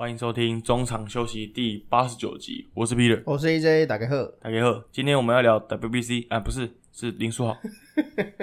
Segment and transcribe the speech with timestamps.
[0.00, 4.34] 欢迎收听中场休息第八十九集，我是 Peter，我是 AJ，打开贺。
[4.40, 7.54] 大家好，今天我们要聊 WBC 啊，不是，是林书豪。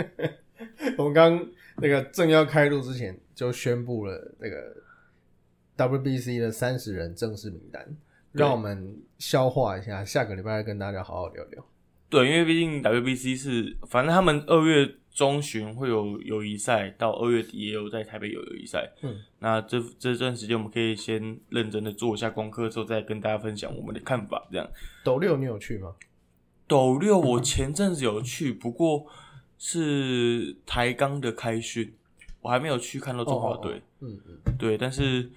[0.99, 1.47] 我们刚
[1.77, 4.71] 那个正要开录之前，就宣布了那个
[5.75, 7.83] WBC 的三十人正式名单，
[8.33, 11.65] 让我们消化一下，下个礼拜跟大家好好聊聊。
[12.09, 18.89] 对，因为毕竟 WBC 是，反正他们二月中旬会有友谊赛，到二月底也有在台北有友谊赛。
[19.01, 24.47] 嗯，那这这段时间我们可以先认真的做一下功课，之后再跟大家分享我们的看法。
[24.51, 24.69] 这样，
[25.03, 25.93] 斗六你有去吗？
[26.67, 29.05] 斗六我前阵子有去，不过
[29.57, 31.93] 是台钢的开训，
[32.41, 33.81] 我还没有去看到中华队。
[33.99, 35.29] 嗯嗯，对，但是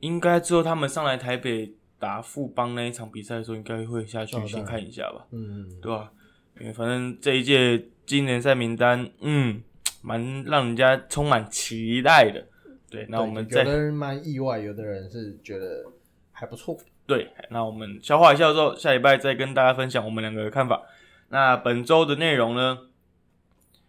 [0.00, 1.72] 应该之后他们上来台北
[2.04, 6.12] 打富邦那一场比赛的时候，应该会下去先看一下吧，嗯嗯，对吧、
[6.60, 9.62] 因为反正这一届金联赛名单，嗯，
[10.02, 12.44] 蛮让人家充满期待的。
[12.90, 15.82] 对，那我们再对有的人蛮意外，有的人是觉得
[16.30, 16.76] 还不错。
[17.06, 20.82] 对，那我们消化一下之后，下礼拜再跟大家分享我们两个的看法。
[21.30, 22.80] 那本周的内容呢，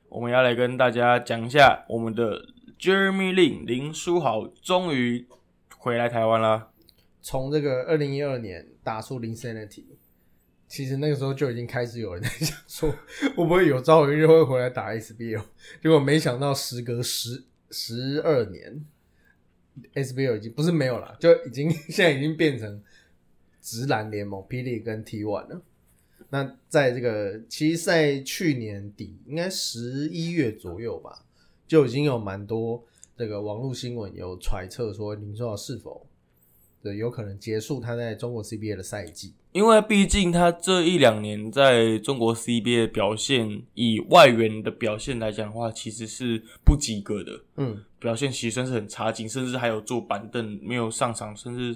[0.07, 2.45] 我们要来跟大家讲一下我们的
[2.79, 5.27] Jeremy Lin 林书豪终于
[5.77, 6.69] 回来台湾啦。
[7.27, 9.83] 从这个二零一二年打出零 sanity，
[10.67, 12.91] 其实那个时候就已经开始有人在想说，
[13.35, 15.41] 会不会有朝一日会回来打 SBL？
[15.81, 18.85] 结果没想到时隔十十二年
[19.95, 22.79] ，SBL 已经不是没有了，就已经现在已经变成
[23.59, 25.63] 直男联盟霹雳跟 T1 了。
[26.29, 31.25] 那在这个其实，在去年底，应该十一月左右吧，
[31.65, 32.85] 就已经有蛮多
[33.17, 36.04] 这个网络新闻有揣测说林书豪是否
[36.85, 39.33] 对有可能结束他在中国 CBA 的赛季。
[39.51, 47.41] 因为毕竟他这一两年在中国 CBA 的表现，以外援的表现来讲的话，其实是不及格的。
[47.55, 51.73] 嗯，表现其实算是很差劲，甚至还有坐板凳没有上场，甚至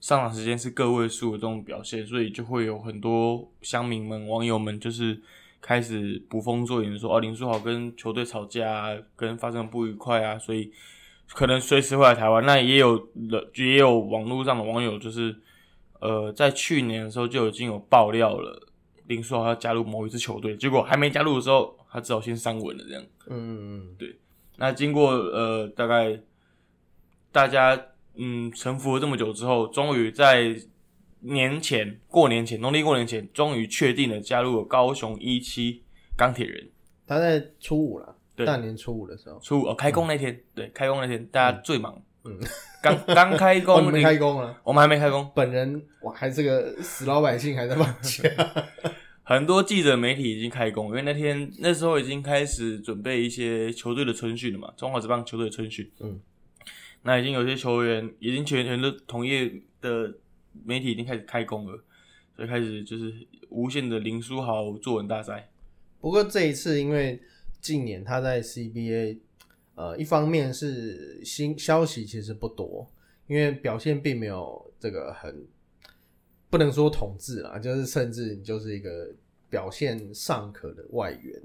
[0.00, 5.20] 上场时间是个位数的这种表现，所以就会有很多乡民们、网友们就是
[5.60, 10.70] 开始捕风捉影，说哦林书豪跟球队吵架啊，跟发生不愉快啊，所以
[11.32, 12.44] 可能随时会来台湾。
[12.44, 15.34] 那也有人，也有网络上的网友就是
[16.00, 18.68] 呃，在去年的时候就已经有爆料了，
[19.06, 23.02] 林书豪要加入某一支球队，结果还没加入的时候，他只好先删文了这样。
[23.28, 24.14] 嗯嗯
[24.56, 26.20] 那经过呃大概
[27.32, 27.80] 大家
[28.14, 30.54] 嗯沉浮了这么久之后，终于在
[31.20, 35.82] 年前过年前农历过年前，终于确定了加入了高雄一期
[36.16, 36.68] 钢铁人。
[37.06, 38.09] 他在初五了，
[38.40, 42.38] 对大年初五的时候，初五哦开工那天，对开工那天大家最忙，嗯，
[42.82, 44.58] 刚刚开工 没，开工了。
[44.64, 48.28] 我们还没开工，本人我还是个死老百姓，还在放假。
[49.22, 55.88] 很多记者媒体已经开工，因为那天那时候已经开始准备一些球队的春训了嘛，中华职棒球队的春训。
[56.00, 56.20] 嗯，
[57.02, 60.12] 那已经有些球员，已经全全都同业的
[60.64, 61.78] 媒体已经开始开工了，
[62.34, 63.14] 所以开始就是
[63.50, 65.48] 无限的林书豪作文大赛。
[66.00, 67.20] 不过这一次，因为
[67.60, 69.18] 近年他在 CBA，
[69.74, 72.90] 呃，一方面是新消息其实不多，
[73.26, 75.46] 因为表现并没有这个很
[76.48, 79.12] 不能说统治啦，就是甚至你就是一个
[79.48, 81.40] 表现尚可的外援，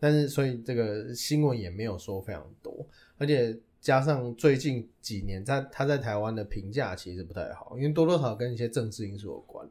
[0.00, 2.86] 但是所以这个新闻也没有说非常多，
[3.18, 9.68] 而且加上最近几年在他在台湾的评价其实不太好，因为多多少少跟一些政治因素有关。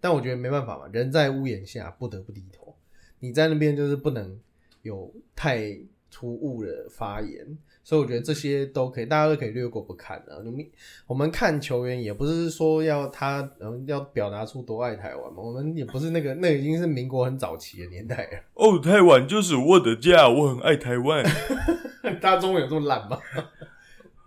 [0.00, 2.74] 但我觉得没办法嘛，人在屋檐下不得不低头。
[3.20, 4.36] 你在那边就是不能
[4.82, 5.76] 有太
[6.10, 10.38] 突兀的发言，所以我觉得这些都可以，大家都可以略过不看、啊。
[10.44, 10.66] 你们
[11.06, 18.38] 我们看球员也不是说要他嗯要表达出多爱台湾嘛，我们也不是那个那已经是民国很早期的年代了。
[18.54, 21.24] 哦，台湾就是我的家，我很爱台湾。
[22.20, 23.18] 大家中文有这么烂吗？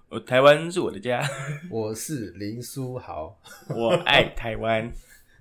[0.09, 1.22] 呃，台湾是我的家，
[1.69, 3.37] 我是林书豪，
[3.69, 4.91] 我爱台湾。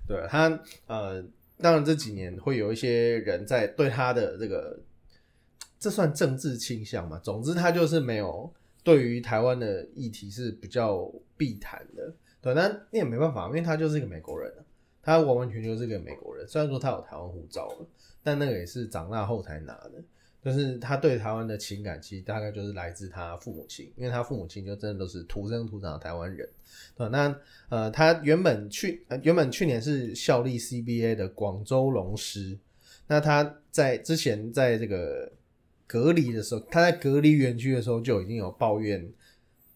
[0.07, 1.23] 对他呃，
[1.59, 4.77] 当然这几年会有一些人在对他的这个，
[5.85, 7.19] 这算政治倾向嘛？
[7.19, 8.51] 总之他就是没有
[8.83, 12.11] 对于台湾的议题是比较避谈的，
[12.41, 14.51] 对，那你也没办法，因为他就是一个美国人，
[15.03, 16.47] 他完完全全是一个美国人。
[16.47, 17.87] 虽然说他有台湾护照了，
[18.23, 19.91] 但那个也是长大后才拿的。
[20.43, 26.49] 就是他对台湾的情感，其实大概就是来自他父母亲，因为他父母亲就真的都是土生土长的台湾人。
[26.97, 27.39] 对，那
[27.69, 32.57] 呃，他原本去、原本去年是效力 CBA 的广州龙狮，
[33.05, 35.31] 那他在之前在这个
[35.87, 39.07] 隔离的时候，他在隔离园区的时候就已经有抱怨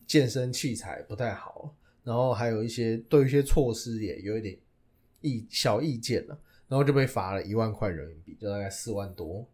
[0.08, 4.58] 健身器材不太好，然后还有一些对一些措施也有一点
[5.22, 9.46] 意小意见了，然后就被罚了一万块人民币，就大概四万多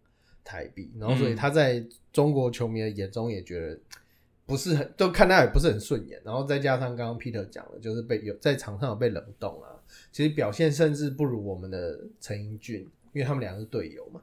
[0.44, 0.92] 台币。
[0.98, 3.80] 然后所以他在中国球迷的眼中也觉得
[4.46, 9.70] 不是很，就看他也不是很顺眼，然后再加上刚刚 Peter 讲的，就是被有在场上有被冷冻啊，
[10.12, 12.82] 其实表现甚至不如我们的陈英俊，
[13.12, 14.22] 因为他们两个是队友嘛。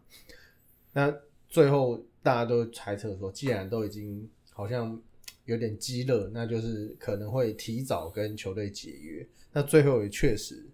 [0.93, 1.15] 那
[1.49, 5.01] 最后大家都猜测说，既然都已经好像
[5.45, 9.27] 有点积热，那就是可能会提早跟球队解约。
[9.53, 10.65] 那最后也确实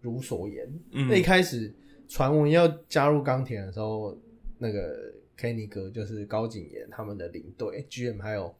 [0.00, 0.66] 如所言。
[0.92, 1.72] 嗯那一开始
[2.08, 4.18] 传闻要加入钢铁的时候，
[4.58, 8.54] 那个 Kenny 哥就是高景言他们的领队 GM 还有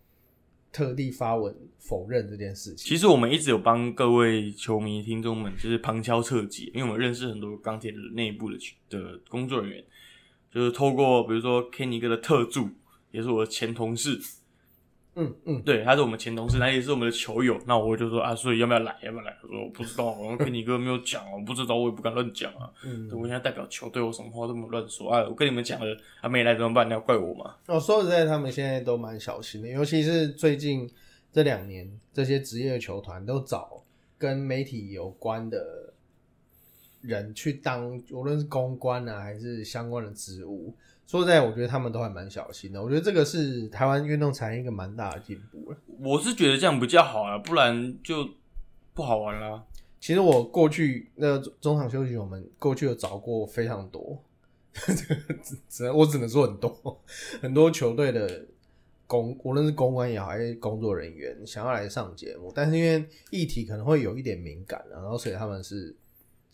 [0.73, 2.87] 特地发文否认这件事情。
[2.89, 8.59] 其实我们一直有帮各位球迷听众们就是旁敲侧击，因为我们认识很多钢铁的内部的
[8.91, 9.85] 的工作人员，
[10.55, 12.69] 就是透过比如说 Kenny 哥的特助，
[13.11, 14.21] 也是我的前同事，
[15.17, 17.61] 嗯嗯，对，他是我们前同事，他也是我们的球友。
[17.67, 18.97] 那我就说啊，所以要不要来？
[19.03, 19.37] 要不要来？
[19.43, 22.71] 我说我不知道，我跟你哥没有讲，我不知道，我也不敢乱讲啊。
[22.85, 25.27] 嗯对我现在代表球队，我什么话都没有乱说啊。
[25.29, 26.87] 我跟你们讲了，啊没来怎么办？
[26.87, 27.57] 你要怪我吗？
[27.67, 30.89] 哦，说实在，他们现在都蛮小心的，尤其是最近
[31.33, 33.83] 这两年，这些职业球团都找
[34.17, 35.84] 跟媒体有关的
[37.05, 40.75] 人去当，无论是公关啊，还是相关的职务。
[41.07, 42.83] 说实在，我觉得他们都还蛮小心的。
[42.83, 45.77] 我觉得这个是台湾运动产业一个蛮大的进步了。
[46.01, 48.27] 我是觉得这样比较好啊，不然就
[48.95, 49.63] 不好玩啦。
[50.01, 54.19] 其实我过去那个中场休息，我们过去有找过非常多，
[54.73, 57.01] 这 个只只能我只能说很多
[57.41, 58.45] 很多球队的
[59.07, 65.95] 公，无论是公关也好，还是工作人员想要来上节目，但是因为议题可能会有一点敏感啊，然后所以他们是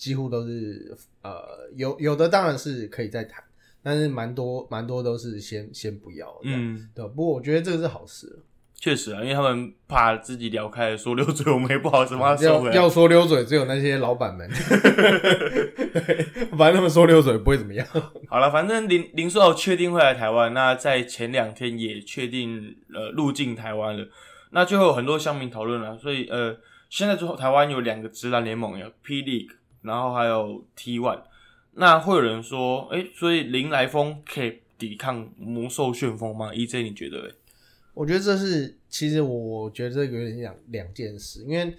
[0.01, 1.43] 几乎都是呃
[1.77, 3.45] 有有的当然是可以再谈，
[3.83, 8.39] 但是蛮多蛮多都是先先不要，嗯，嗯，对，不过我觉得这个是好事，
[8.75, 12.75] 确实啊，因为他们怕自己聊开了说溜嘴，我们也不好什么收回来。
[12.75, 14.49] 要要说溜嘴，只有那些老板们，
[16.57, 17.87] 反正他们说溜嘴不会怎么样。
[18.27, 24.09] 好了，反正林林书豪确定会来台湾，那在前两天也确定呃入境台湾了，
[24.53, 25.99] 那最后有很多乡民讨论了。
[25.99, 26.57] 所以呃，
[26.89, 29.51] 现在之后台湾有两个直男联盟，有 P League，
[29.83, 31.23] 然后还有 T One。
[31.73, 37.35] 那会有人说，哎、所以林来疯可以抵抗魔兽旋风吗？EJ 你觉得嘞？
[37.95, 41.77] 我觉得这是，其实我觉得这个有点两两件事，因为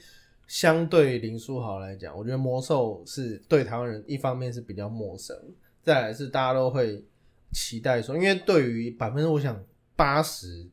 [0.48, 5.36] 相对林书豪来讲，我觉得魔兽是对台湾人一方面是比较陌生，
[5.81, 7.03] 再来是大家都会
[7.51, 9.62] 期待说，因为对于百分之我想
[9.95, 10.68] 八十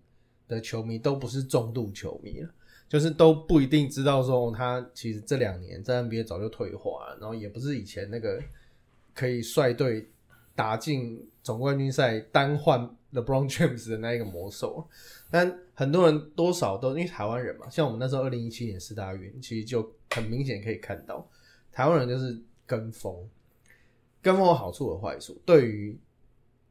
[0.46, 2.50] 的球迷都不是重度球迷了，
[2.88, 8.42] 就是都不一定知道说他其实这两年在 NBA 早就退化了，然后也不是以前那个
[9.14, 10.08] 可以率队
[10.54, 12.80] 打进总冠军赛单换
[13.12, 14.88] LeBron James 的那一个魔兽。
[15.30, 21.28] 但很多人多少都因为台湾人嘛，像我们那时候二零一七年四大运，其实就很明显可以看到，
[21.70, 23.14] 台湾人就是跟风，
[24.22, 25.38] 跟风有好处有坏处。
[25.44, 25.98] 对于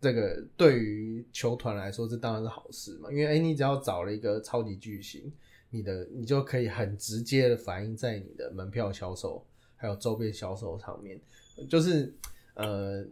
[0.02, 5.32] 这个对于球团来说，这当然是好事嘛，因为哎、你只要找了一个超级巨星，
[5.70, 11.20] 你的你就可以很直接的反映在你的门票销售还有周边销售上面，
[11.70, 12.14] 就是
[12.56, 13.06] 呃。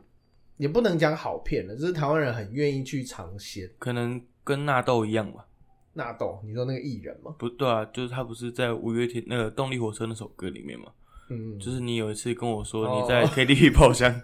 [0.58, 3.70] 也不能讲好骗的，就是台湾人很愿意去尝鲜。
[3.78, 5.46] 可能跟纳豆一样吧？
[5.92, 7.36] 纳豆，你说那个艺人吗？
[7.38, 10.86] 不对啊，就是他不是在五月天那个动力火车那首歌里面吗？
[11.30, 14.22] 嗯，就是你有一次跟我说哦你在 KTV 包厢，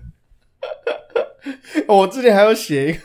[1.90, 3.00] 我之前还要写一个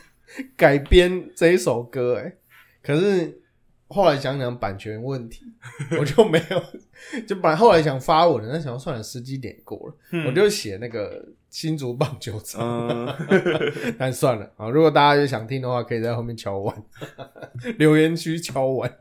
[0.56, 2.37] 改编这一首歌，哎，
[2.80, 3.42] 可是
[3.88, 5.45] 后来想想版权问题，
[5.99, 13.14] 我就没有，就本来后来想发文的，但想要算了，时机点过了，我就写那个新竹棒球场，嗯，
[13.99, 16.85] 但算了啊，如果大家有想听的话，可以在后面敲完，
[17.78, 18.93] 留言区敲完。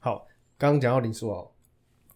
[0.00, 1.52] 好，刚刚讲到林书豪，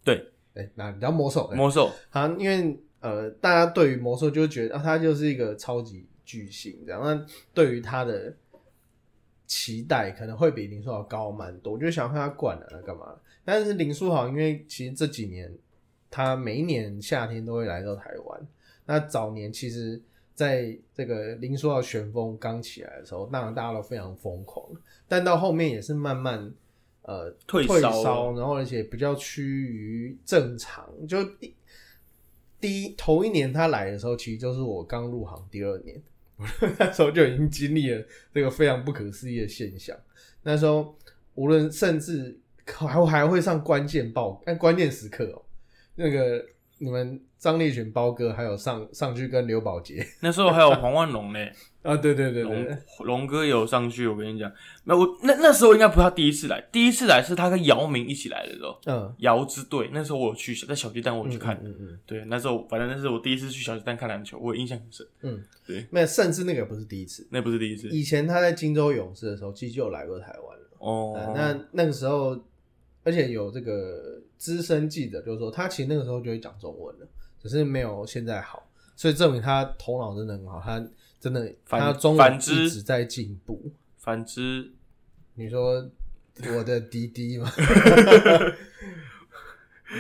[0.04, 7.00] 对，哎，那聊魔兽，对魔兽，好，因为呃，大家对于魔兽就会觉得啊，他就是一个超级巨星这样。
[7.02, 8.32] 那对于他的
[9.52, 13.14] 期待可能会比林书豪高蛮多，我就想看他灌了干嘛？
[13.44, 15.52] 但是林书豪，因为其实这几年
[16.10, 18.48] 他每一年夏天都会来到台湾。
[18.86, 20.00] 那早年其实
[20.34, 24.64] 在这个林书豪旋风刚起来的时候，当然大家都非常疯狂，
[25.06, 26.50] 但到后面也是慢慢
[27.02, 30.88] 呃退退烧，然后而且比较趋于正常。
[31.06, 31.54] 就第
[32.58, 36.02] 第一头一年他来的时候，其实就是我刚入行第二年，
[36.78, 39.96] 那时候就已经经历了这个非常不可思议的现象。
[40.42, 40.96] 那时候
[41.34, 45.42] 无论甚至还还会上关键报，但，关键时刻哦，
[45.94, 46.44] 那个
[46.82, 50.04] 你们张立群包哥还有上上去跟刘宝杰。
[50.20, 51.38] 那时候还有黄万龙呢，
[51.82, 52.64] 啊，对对对对。
[52.64, 54.50] 龙，龙哥有上去，我跟你讲，
[54.82, 70.68] 那我那那时候应该不是他第一次来，第一次来是他跟姚明一起来的时候，嗯，姚之队，那时候我有去在小鸡蛋，我有去看，嗯嗯对，那时候反正那是我第一次去小鸡蛋看篮球，我印象很深，嗯，对，没有，甚至那个不是第一次，那不是第一次，以前他在金州勇士的时候，其实就有来过台湾了。
[70.80, 72.36] 哦呃，那那个时候，
[73.04, 77.06] 而且有这个资深记者就是说，他其实那个时候就会讲中文了，
[77.42, 80.84] 只是没有现在好，所以证明他头脑真的很好，他
[81.20, 83.72] 真的反他中文一直在进步。
[83.98, 84.72] 反之，
[85.34, 85.88] 你说
[86.56, 87.50] 我的滴滴吗？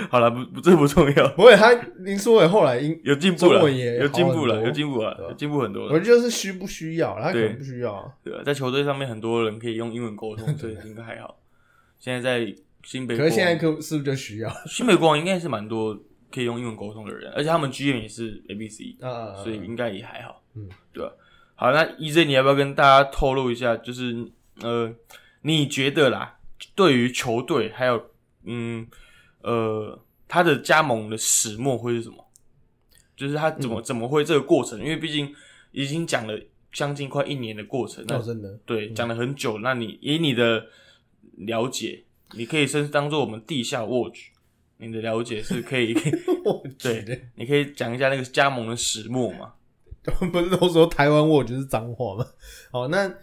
[0.08, 3.60] 好了，不不，这不重要，不会，他林书伟后来英有进步了，
[4.00, 6.00] 有进步了，有进步了，有进步很多了我。
[6.00, 8.10] 就是需不需要，他可能不需要啊。
[8.24, 11.38] 对啊，在球队上面很多人可以用英文沟通， 所以应该还好。
[11.98, 15.98] 现在在新北可是现在可是不是就需要 新北国王应该是蛮多
[16.30, 19.34] 可以用英文沟通的人，而且他们 GM 也是 ABC，啊？
[19.42, 21.12] 所以应该也还好，嗯，对吧？
[21.54, 24.26] 好，那 EJ 你要不要跟大家透露一下，就是
[24.60, 24.92] 呃，
[25.42, 26.38] 你觉得啦，
[26.74, 28.10] 对于球队还有
[28.44, 28.86] 嗯
[29.42, 32.26] 呃他的加盟的始末会是什么？
[33.14, 34.80] 就是他怎么、嗯怎么会这个过程？
[34.80, 35.32] 因为毕竟
[35.70, 36.36] 已经讲了
[36.72, 39.58] 将近快一年的过程，那哦，真的，对，讲了很久。
[39.58, 40.66] 那你以你的
[41.36, 42.02] 了解，
[42.34, 44.30] 你可以甚至当做我们地下 watch，
[44.78, 45.94] 你的了解是可以，
[46.44, 49.54] 我 对觉得你可以讲一下那个加盟的始末嘛？
[50.32, 52.26] 不是都说台湾我就是脏话吗？
[52.70, 53.14] 好，那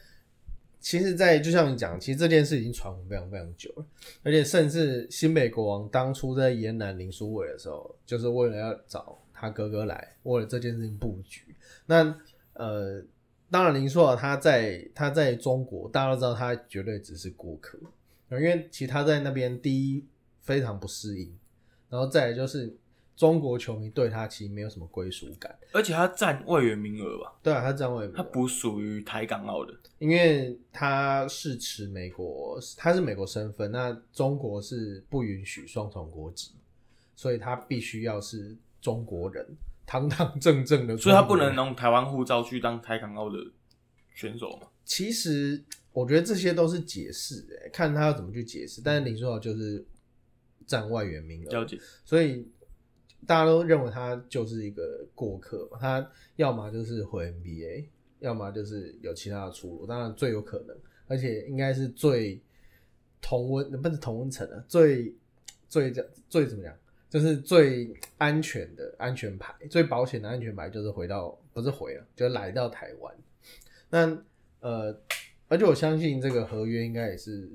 [0.79, 3.85] 其实在，就像你讲，其实这件事已经传闻非常非常久了，
[4.23, 11.53] 而且甚至新北国王当初在延南林书伟的时候，就是为了要找他哥哥来，为了这件事情布局。
[11.85, 12.15] 那
[12.53, 13.03] 呃，
[13.51, 17.77] 当然林书豪他在他在中国，大家都知道他绝对只是过客，
[18.31, 20.05] 因为其实他在那边第一
[20.41, 21.37] 非常不适应，
[21.89, 22.77] 然后再来就是
[23.15, 25.57] 中国球迷对他其实没有什么归属感。
[25.71, 29.73] 而且他占外援名额吧，对啊，他占外援他不属于台港澳的。
[29.97, 36.51] 因为他是持美国，他是美国身份，那中国是不允许双重国籍，
[37.15, 39.45] 所以他必须要是中国人，
[39.85, 40.95] 堂堂正正的。
[40.95, 41.53] 所以他不能。
[41.53, 43.37] 用台湾护照去当台港澳的
[44.13, 44.67] 选手嘛？
[44.85, 48.81] 其实我觉得这些都是解释，哎，看他要怎么去解释。
[48.81, 49.83] 但是林书豪就是
[50.65, 52.47] 占外援名额，了解，所以
[53.25, 55.77] 大家都认为他就是一个过客嘛。
[55.79, 57.87] 他要么就是回 NBA，
[58.19, 59.87] 要么就是有其他的出路。
[59.87, 60.77] 当然最有可能，
[61.07, 62.39] 而且应该是最
[63.21, 65.13] 同温，不是同温层啊，最
[65.67, 65.91] 最
[66.29, 66.73] 最怎么讲，
[67.09, 73.15] 就是最安全的安全牌，最保险的安全牌就是回到不是回了，就来到台湾。
[73.89, 74.23] 那
[74.61, 74.95] 呃，
[75.49, 77.51] 而且我相信这个合约应该也是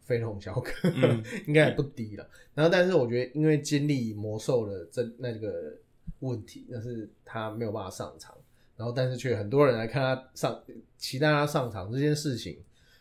[0.00, 1.22] 非同小可，嗯。
[1.46, 2.28] 应该也不低了。
[2.54, 5.72] 然后，但是我觉得因为经历魔兽的这那个
[6.20, 8.36] 问题，那是他没有办法上场，
[8.76, 10.62] 然后但是却很多人来看他上，
[10.96, 12.58] 期待他上场这件事情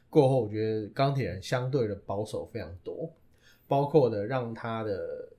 [0.09, 3.11] 过后，我觉得钢铁人相对的保守非常多，
[3.67, 5.29] 包括的让他的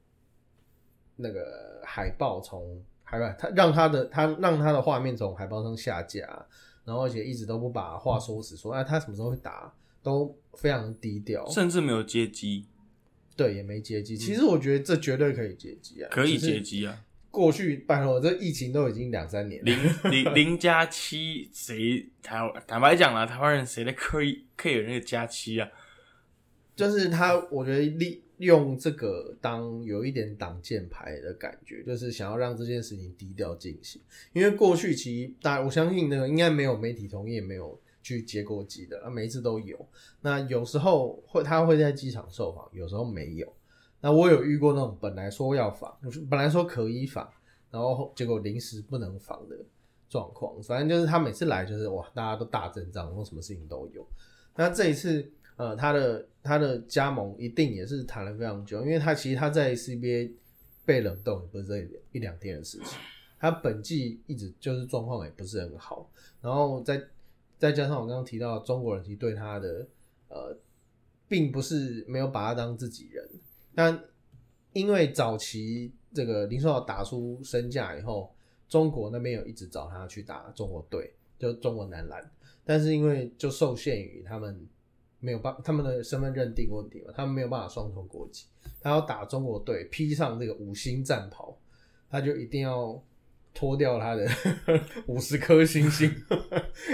[1.16, 6.46] 那个海报从海报，他让他的他让他的画面从海报上下架，
[6.86, 12.64] 然后而且一直都不把话说死，说哎他什么时候会打，都非常低调，甚至没有接机，
[13.36, 14.16] 对，也没接机。
[14.16, 17.02] 其实我觉得这绝对可以接机啊，可以接机啊。
[17.30, 25.68] 过去拜托，这疫情都已经两三年了，零零零加七，谁台坦白讲啦，台湾人谁在刻意 care 那个加七啊？
[26.74, 34.00] 就是他，我觉得利用这个当有一点挡箭牌的感觉，就是想要让这件事情低调进行。
[34.32, 39.78] 因为过去其实大，我相信那个应该没有媒体同意，也没有去接过机的，啊，每一次都有。
[40.20, 43.52] 那有时候会他会在机场受访，有时候没有。
[44.00, 45.96] 那我有遇过那种本来说要访，
[46.28, 47.28] 本来说可以访，
[47.70, 49.56] 然后结果临时不能访的
[50.08, 50.62] 状况。
[50.62, 54.06] 反正就是他每次来就是哇，大家都大阵仗，然后什么事情都有。
[54.54, 60.32] 那这一次，呃，他的他的加盟一定也是谈了非常久，因为他其实他在 CBA
[60.84, 62.98] 被冷冻也不是这一两天的事情，
[63.38, 66.08] 他本季一直就是状况也不是很好，
[66.40, 67.02] 然后再
[67.58, 69.86] 再加上我刚刚提到中国人其实对他的
[70.28, 70.56] 呃，
[71.26, 73.28] 并不是没有把他当自己人，
[73.74, 73.98] 但
[74.72, 78.34] 因为早期这个林书豪打出身价以后，
[78.68, 82.30] 中国那边有一直找他去打中国队，就中国男篮，
[82.62, 84.54] 但是因为就受限于他们
[85.20, 88.44] 没有办他们的身份认定问题嘛，他们没有办法双重国籍，
[88.80, 91.56] 他要打中国队，披上这个五星战袍，
[92.10, 93.02] 他就一定要
[93.54, 94.28] 脱掉他的
[95.08, 96.14] 五十颗星星，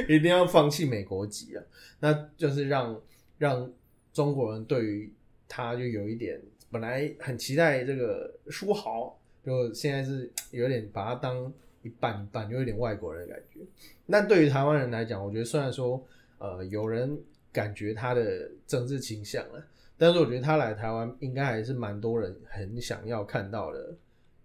[0.08, 1.64] 一定要放弃美国籍啊，
[2.00, 3.00] 那就是让
[3.38, 3.70] 让
[4.12, 5.12] 中国人对于
[5.48, 11.52] 他就有一点本来很期待这个书豪，就现在是有点把他当
[11.82, 13.60] 一半一半，就有点外国人的感觉。
[14.06, 16.02] 那对于台湾人来讲，我觉得虽然说
[16.38, 17.18] 呃有人
[17.52, 19.62] 感觉他的政治倾向了，
[19.98, 23.94] 但是我觉得他来台湾应该还是蛮多人很想要看到的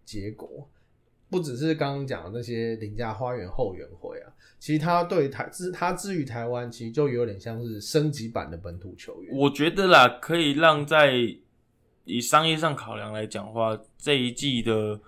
[0.03, 0.69] 结果。
[1.29, 9.35] 不只是刚刚讲的那些邻家花园后援会啊，其实他对台之他至于台湾，其实就有点像是升级版的本土球员。
[9.35, 11.13] 我觉得啦，可以让在
[12.05, 15.01] 以商业上考量来讲话，这一季的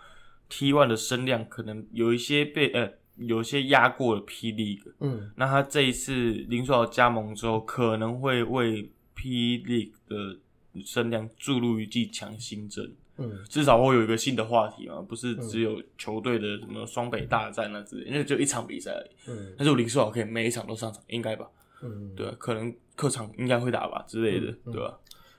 [0.49, 4.81] T one 的声量可能有一些被呃有些压过了霹雳。
[4.99, 10.39] 嗯，那他这一次林书豪加盟之后，可能会为霹雳的
[10.85, 12.93] 声量注入一剂强心针。
[13.17, 19.09] 嗯，至少会有一个新的话题嘛，不是只有球队的什么双北大战啊之类，因为就一场比赛而已。
[19.27, 21.45] 嗯，但是我林书豪可以每一场都上场，应该吧？
[21.83, 24.97] 嗯，对啊，可能客场应该会打吧之类的，对吧？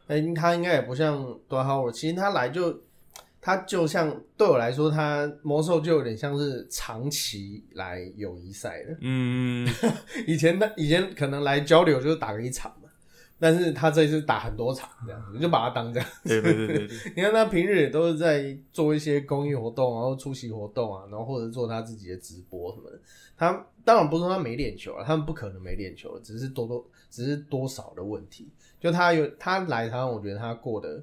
[0.08, 2.82] 哎、他应该也不像 w Howard，其实他来就
[3.40, 8.97] 他就像对我来说，他魔兽就有点像是长期来友谊赛的。
[9.00, 9.66] 嗯，
[10.26, 12.88] 以前他以前可能来交流就是打个一场嘛，
[13.38, 16.09] 但是他这次打很多场这样子，就把他当这样。
[16.25, 23.00] 对对对对对， 你看他平日也都是在做一些公益活动，然后出席活动啊，然后或者做他自己的直播什么的。
[23.38, 28.50] 他当然不是说他没练球啊，他们不可能没练球，只是多多只是多少的问题。
[28.78, 31.02] 就他有他来台湾，我觉得他过得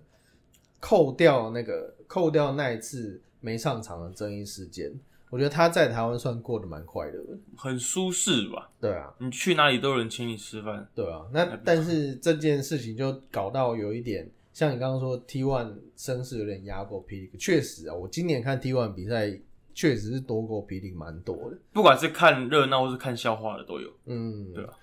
[0.79, 4.91] 扣掉那个扣掉那一次没上场的争议事件，
[5.29, 7.37] 我觉得他在台湾算过得蛮快乐的。
[7.55, 8.69] 很舒适吧？
[8.79, 10.87] 对啊，你去哪里都有人请你吃饭。
[10.95, 19.37] 对啊，那但是这件事情就搞到有一点，像你刚刚说 T one 声势有点压过霹雳，确实啊，我今年看 T one 比赛
[19.73, 23.89] 确实是多过霹雳蛮多的，不管是看热闹或是看笑话的都有。
[24.05, 24.73] 嗯，对啊，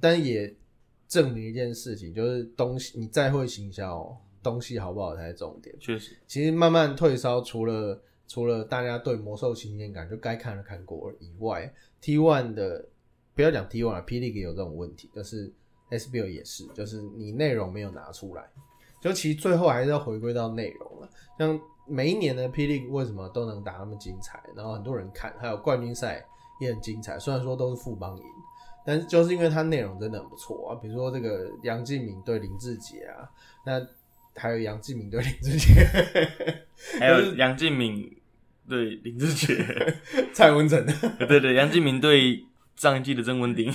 [0.00, 0.52] 但也
[1.06, 5.74] 证明一件事情，就是东西你再会行销，东西好不好才是重点。
[5.78, 12.84] 确实，其实慢慢退烧，除了除了大家对魔兽新鲜感就该看的看过以外，T one 的
[13.34, 15.52] 不要讲 T one 了霹雳也有这种问题，就是
[15.90, 18.48] SBL 也是，就是你内容没有拿出来，
[19.00, 21.08] 就其实最后还是要回归到内容了。
[21.38, 26.24] 像每一年的霹雳为什么都能打那么精彩，然后很多人看，还有冠军赛
[26.60, 28.24] 也很精彩，虽然说都是副帮赢。
[28.84, 33.30] 但是就是因为它内容真的很不错啊，比如说这个杨敬敏对林志杰啊，
[33.64, 33.80] 那
[34.34, 35.84] 还有杨敬敏对林志杰，
[36.98, 38.16] 还有杨敬敏
[38.68, 39.56] 对林志杰，
[40.32, 40.84] 蔡文成，
[41.28, 42.44] 对对，杨敬敏对
[42.76, 43.70] 上一季的曾文鼎，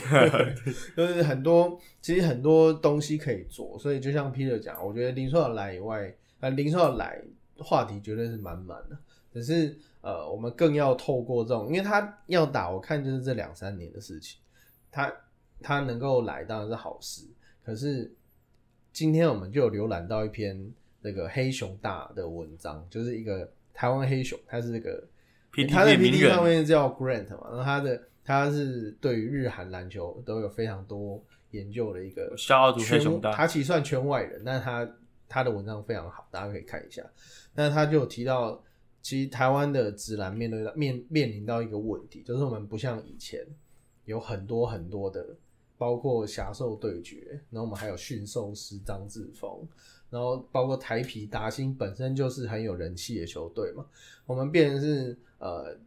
[0.96, 7.22] 就是很多其实很多东西可以做，所以就像 Peter 讲，我觉得林书豪来以外，呃，林书豪来
[7.60, 8.98] 话题绝对是满满的，
[9.32, 14.40] 只是呃，我们更要透过这种，因为他要打，我看就是这两三年的事情，
[14.92, 15.14] 他
[15.62, 17.26] 他能够来当然是好事，
[17.64, 18.12] 可是
[18.98, 25.08] 今天我们就有浏览到一篇那个黑熊大的文章，就是一个台湾黑熊，他是这个
[25.70, 32.36] 他的名人上面叫 Grant 嘛，然后他的他是对于日韩篮球都有非常多研究的一个
[32.80, 34.90] 圈熊大，他其实算圈外人，但他
[35.30, 37.04] 他的文章非常好，大家可以看一下。
[37.54, 38.60] 那他就提到，
[39.04, 43.46] 其实台湾的直男面对到面面临到一个问题，就是我们不像以前
[44.06, 45.24] 有很多很多的，
[45.78, 49.68] 包括侠兽对决，然后我们还有驯兽师张志峰，
[50.10, 53.86] 然后包括台皮达兴本身就是很有人气的球队嘛，
[54.26, 55.78] 我们变成是呃。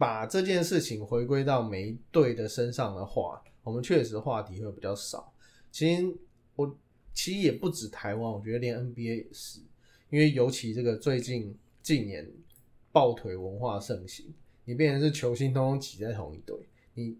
[0.00, 5.30] 把这件事情回归到每一队的身上的话，我们确实话题会比较少。
[5.70, 6.16] 其实
[6.56, 6.74] 我
[7.12, 9.60] 其实也不止台湾，我觉得连 NBA 也是，
[10.08, 12.26] 因为尤其这个最近近年
[12.90, 14.32] 抱腿文化盛行，
[14.64, 16.56] 你变成是球星通通挤在同一队，
[16.94, 17.14] 你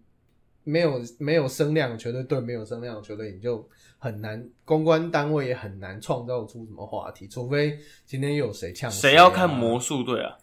[0.63, 10.37] 没有没有声量的球队对没有声量的球队，你就很难公关单位也很难创造出什么话题，除非今天又有谁呛谁啊要看魔术队啊？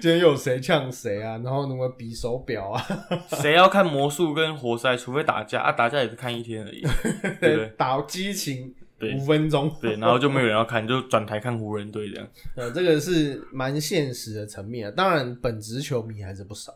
[0.00, 1.36] 今天又有谁呛谁啊？
[1.44, 2.82] 然后什么比手表啊？
[3.42, 4.96] 谁要看魔术跟活塞？
[4.96, 6.80] 除非打架啊，打架也是看一天而已，
[7.38, 7.66] 对不对？
[7.76, 12.26] 打激情对五分钟，对，然后就没有人要看，就转台看湖人队这样。
[12.54, 14.94] 呃，这个是蛮现实的层面啊。
[14.96, 16.72] 当然，本职球迷还是不少，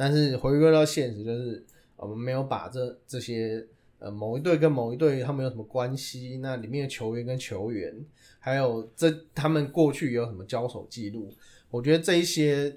[0.00, 1.62] 但是回归到现实，就是
[1.94, 3.62] 我们没有把这这些
[3.98, 7.94] 呃某一队跟某一队他们有什么关系，那里面的球员跟球员，
[8.38, 11.30] 还有这他们过去有什么交手记录，
[11.70, 12.74] 我觉得这一些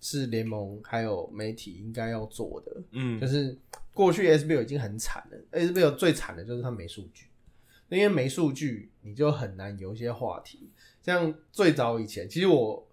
[0.00, 2.82] 是联盟还有媒体应该要做的。
[2.92, 3.54] 嗯就，是
[3.92, 7.26] 过去 SBL 已经很惨了，SBL 最惨的就是他没数据，
[7.90, 10.70] 因为没数据你就很难有一些话题。
[11.02, 12.88] 像最早以前，其实我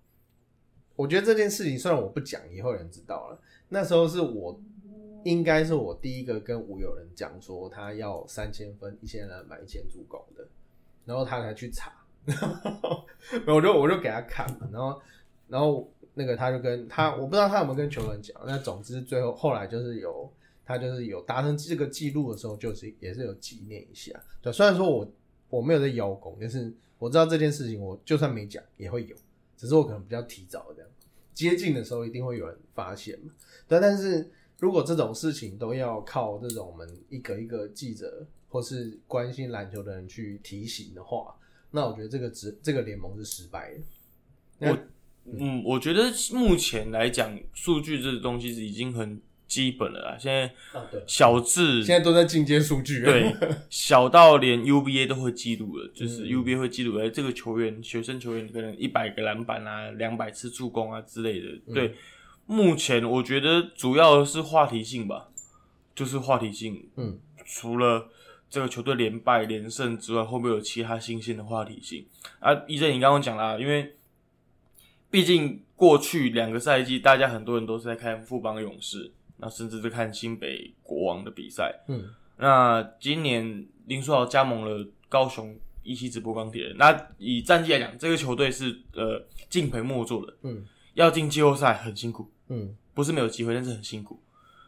[0.97, 3.39] 我觉得这件事情虽然我不讲，以后有人知道了。
[3.69, 4.59] 那时候是我
[5.23, 10.47] 应该是我第一个跟吴友人讲说他要三千分，一千人买一千助攻的，
[11.05, 11.93] 然后他才去查，
[12.25, 12.37] 然
[13.47, 15.01] 后我就我就给他看嘛，然后
[15.47, 20.31] 然后那个他就跟他我不知道他有没有跟球员讲，那总之最后后来就是有
[20.65, 24.11] 他就是有达成这个记录的时候，就是也是有纪念一下。
[24.41, 25.11] 对，虽然说我
[25.49, 29.15] 我没有在邀功，但是我知道这件事情，我就算没讲也会有，
[29.57, 30.89] 只是我可能比较提早这样，
[31.39, 33.31] 接近的时候一定会有人发现嘛。
[33.65, 41.33] 对，但是如果这种事情都要靠这种我们一个一个记者或是关心篮球的人去提醒的话，
[41.71, 43.73] 那我觉得这个职这个联盟是失败
[44.59, 44.69] 的。
[44.69, 44.77] 我
[45.31, 50.17] 嗯，我觉得目前来讲，数据这个东西是已经很基本了啦。
[50.17, 50.49] 现在
[51.05, 53.03] 小至现在都在进阶数据。
[53.03, 53.35] 对，
[53.69, 61.47] 小到连 UBA 都会记录了，就是嗯 UBA 会记录，哎、这个球员学生球员可能一百个篮板啊，两百次助攻啊之类的。
[61.65, 61.95] 嗯对，
[62.45, 65.29] 目前我觉得主要是话题性吧，
[65.93, 66.87] 就是话题性。
[66.95, 68.07] 嗯，除了
[68.49, 72.05] 这个球队连败连胜之外，会不会有其他新鲜的话题性？
[72.39, 73.95] 啊，一正你刚刚讲啦，因为
[75.11, 81.83] 毕竟过去两个赛季，大家很多人都是在看富邦勇士，那甚至是看新北国王的比赛。
[81.87, 82.09] 嗯
[82.41, 94.21] 那今年林书豪加盟了高雄一期直播钢铁人，那以战绩来讲，这个球队是呃敬陪末座的，嗯要进季后赛很辛苦，嗯，不是没有机会，但是很辛苦。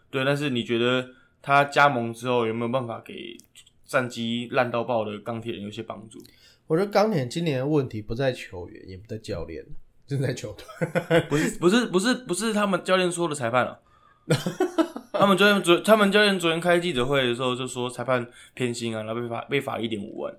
[0.10, 1.10] 对，但是你觉得
[1.42, 3.38] 他加盟之后有没有办法给
[3.86, 6.20] 战绩烂到爆的钢铁人有些帮助？
[6.68, 9.66] 我觉得钢铁今年的问题不在球员，也不在教练，
[10.06, 11.22] 正在球队。
[11.30, 13.80] 不是，不是，不是，不是他们教练说的裁判啊。
[15.14, 20.34] 他们教练昨他们教练昨天开记者会的时候就说裁判偏心啊，然后被罚被罚一点五万。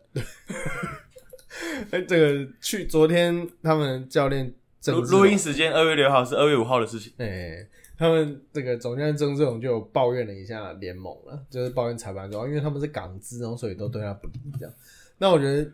[1.91, 7.13] 哎， 这个去昨天他们教练录郑录音，时间二月六号是二月五号的事情。
[7.19, 7.65] 哎，
[7.97, 14.75] 他们这个总教练郑志勇就抱怨了一下联盟了，就是抱怨裁判说，因为他们是港资，然后所以都对他不利这样。
[15.19, 15.71] 那我觉得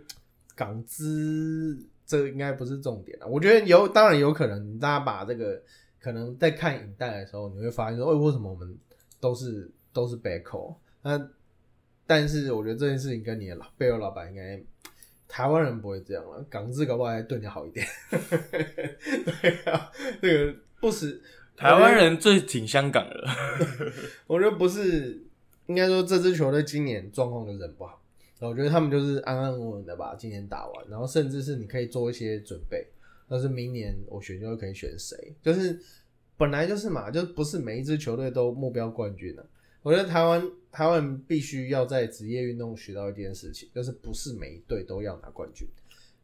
[0.55, 5.63] 港资这应该不是重点啊，我觉得有，当然有可能大家把这个
[6.09, 8.75] 可能在看影带的时候，你会发现说，哎，为什么我们
[9.21, 10.75] 都是都是 back call？
[11.03, 11.31] 那
[12.07, 14.63] 但是我觉得这件事情跟你的老背后老板应该。
[15.31, 17.87] 台湾人不会这样了，港资搞不好还对你好一点。
[19.43, 19.93] 对啊，
[20.23, 21.21] 这个不是
[21.55, 23.29] 台湾人最挺香港的，
[24.27, 25.23] 我觉得不是，
[25.67, 28.03] 应该说这支球队今年状况就是很不好。
[28.41, 32.87] 我觉得他们就是安安稳稳的把今年打完，然后甚至是你可以做一些准备，
[33.29, 35.79] 但是明年我选秀可以选谁，就是
[36.39, 39.45] 本来就是嘛，就不是每一支球队都目标冠军的、
[39.83, 45.69] 我觉得台湾台湾必须要在职业运动学到一件事情，就是不是每一队都要拿冠军。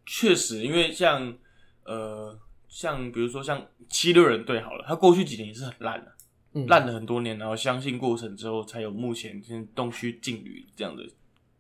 [0.07, 1.37] 确实，因为像
[1.85, 6.13] 呃，像比如说像七六人队好了，他过去几年也是很烂的、
[6.53, 6.67] 嗯。
[6.67, 11.03] 烂了很多年，然后相信过程之后，才有目前现东区劲旅这样的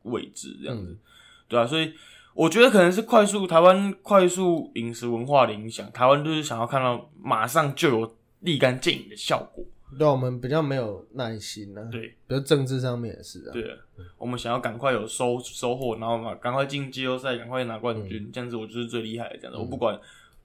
[0.03, 0.99] 位置，这样子，嗯。
[1.49, 1.93] 对啊，所以
[2.35, 9.65] 我觉得可能是快速台湾快速饮食文化的影响，台湾就是想要看到马上就有立竿见影的效果，
[9.99, 12.09] 对啊我们比较没有耐心呢、啊，对。
[12.27, 13.79] 比如政治上面也是啊，对啊，
[14.17, 18.09] 我们想要赶快有收收获，然后嘛，赶快进季后赛，赶快拿冠嗯。
[18.09, 19.99] 军，这样子我就是最厉害的，这样子，我不管。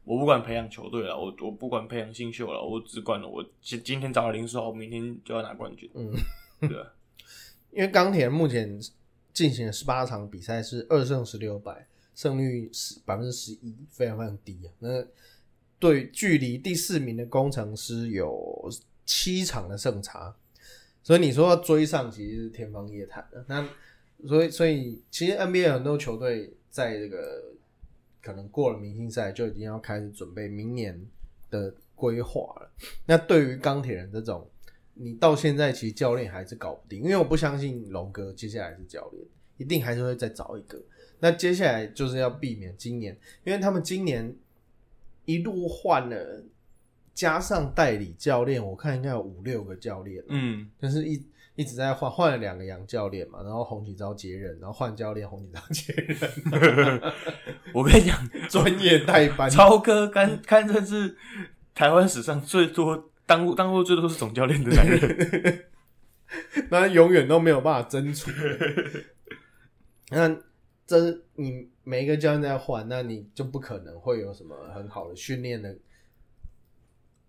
[0.05, 6.11] 我不管培养球队了，我我不管培养新秀了，我只管了我今今天找了林书豪，明天就要拿冠军，嗯，
[6.61, 6.87] 对啊，
[7.69, 8.79] 因为钢铁目前
[9.33, 11.85] 进行了十八场比赛是二胜十六败，
[12.15, 14.73] 胜率十百分之十一，非常非常低啊。
[14.79, 15.05] 那
[15.79, 18.69] 对距离第四名的工程师有
[19.05, 20.35] 七场的胜差，
[21.01, 23.43] 所以你说要追上其实是天方夜谭的。
[23.47, 23.67] 那
[24.27, 27.41] 所以所以其实 NBA 很多球队在这个
[28.21, 31.01] 可能过了明星赛就已经要开始准备明年
[31.49, 32.71] 的规划了。
[33.05, 34.47] 那对于钢铁人这种，
[34.93, 40.77] 你到现在其实教练还是搞不定，因为我不相信龙哥接下来是教练，一定还是会再找一个。
[41.19, 44.35] 那接下来就是要避免今年，因为他们今年
[45.29, 46.43] 一路换了，
[47.13, 51.23] 加上代理教练，我看应该有五六个教练，嗯，就是一
[51.55, 57.01] 一直在换，换了两个洋教练嘛，然后洪启昭接任，然后换教练洪启昭接任，
[57.75, 61.15] 我跟你讲，专业代班，超哥堪堪称是
[61.75, 65.65] 台湾史上最多当过当过最多是总教练的男人，
[66.71, 68.31] 那永远都没有办法争取。
[70.09, 70.35] 那
[70.89, 75.77] 这你每一个教练在换，那你就不可能会有什么很好的训练的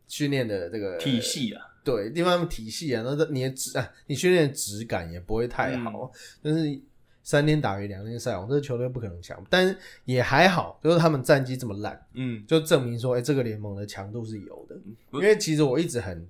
[0.08, 6.10] 训练的这个体系啊，对地方体系啊，那这你的质啊，你训练的质感也不会太好，
[6.42, 6.80] 就是
[7.22, 14.80] 三天打鱼两天晒网，这个球队不可能强，但是也还好，就是他们战绩这么烂，嗯，就证明说，哎、这个联盟的强度是有的。
[15.12, 16.26] 因为其实我一直很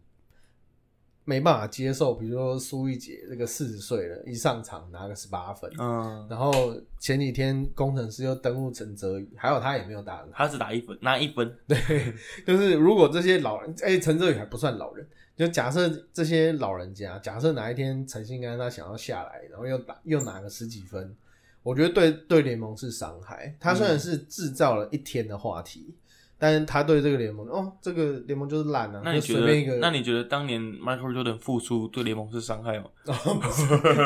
[1.30, 10.32] 没办法接受，比如说苏一杰这个四十岁了，一上场拿个十八分，嗯，然后前几天工程师又登陆陈泽宇，还有他也没有打很好。
[10.34, 11.78] 他只打一分，拿一分，对，
[12.44, 21.16] 就是如果这些老人，哎、陈泽宇还不算老人，就假设这些老人家，假设哪一天陈信安他想要下来，然后又打又拿个十几分，
[21.62, 23.54] 我觉得对对联盟是伤害。
[23.60, 25.94] 他虽然是制造了一天的话题，
[26.40, 32.86] 但是他对这个联盟，哦，这个联盟就是懒啊，那你觉就随便一个得？，那你觉得当年 Michael Jordan 复出对联盟是伤害吗？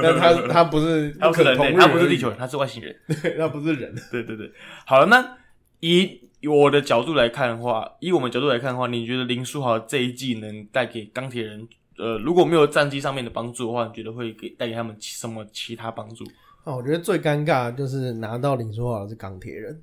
[0.03, 2.95] 但他 他不是他不是人类，他不是地球人，他是外星人。
[3.23, 3.95] 对，他不是人。
[4.11, 4.51] 对对对，
[4.85, 5.37] 好了，那
[5.79, 11.69] 以我的角度来看的话，以我们角度来看的话，你觉得林书豪这一季能带给钢铁人，
[11.99, 16.25] 呃，如果没有战绩上面的帮助的话，你觉得会给带给他们其什么其他帮助？
[16.65, 19.81] 啊，我觉得最尴尬的就是拿到林书豪的是钢铁人，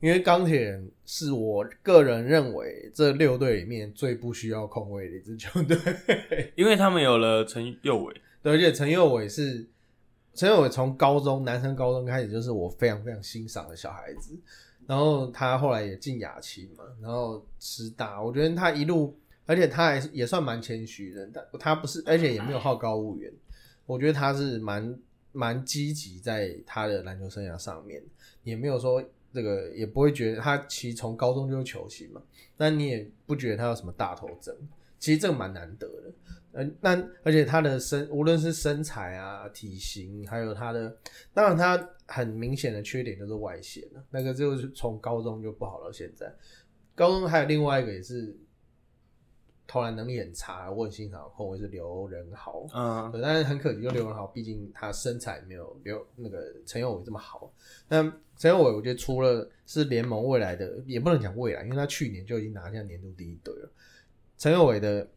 [0.00, 5.76] 因为钢铁人是我个人认为这六队里面最不需要控卫的一支球队。
[6.54, 9.66] 因为他们有了陈佑伟，对，而且陈佑伟是
[10.34, 14.38] 陈佑伟从高中男生高中开始就是我非常非常欣赏的小孩子，
[14.86, 23.32] 然后他后来也进亚青嘛，然后师大，我觉得他一路，而且他还是也算蛮谦虚的，他他不是，而且也没有好高骛远，
[23.86, 24.98] 我觉得他是蛮
[25.32, 28.02] 蛮积极在他的篮球生涯上面，
[28.42, 29.02] 也没有说
[29.36, 32.22] 这个也不会觉得他其实从高中就是球星嘛，
[32.56, 34.56] 但你也不觉得他有什么大头症，
[34.98, 36.12] 其实这个蛮难得的。
[36.52, 40.96] 嗯，那而且他的身，无论是身材啊、体型，还有他的，
[41.34, 46.34] 当然他很明显的缺点就是外线了，那个就是从高中就不好到现在。
[46.94, 48.34] 高中还有另外一个也是
[49.66, 57.52] 投篮能力很差，我很欣赏的后卫是刘仁豪，嗯，对，但是很可惜，就刘仁豪，毕竟他身材没有刘那个陈友伟这么好。
[57.88, 58.02] 那
[58.36, 63.70] 陈友伟，我觉得除了是联盟未来的，也不能讲未来，因为他去年就已经拿下年度第一队了。
[64.38, 65.08] 陈友伟的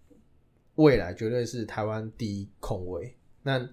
[0.76, 3.70] 未来绝对是台湾第一控卫，那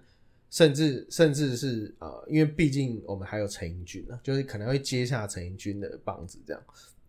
[0.50, 6.62] 甚至甚至是呃，因为毕竟我们还有陈英军呢，就是可能会接下陈英军的棒子这样。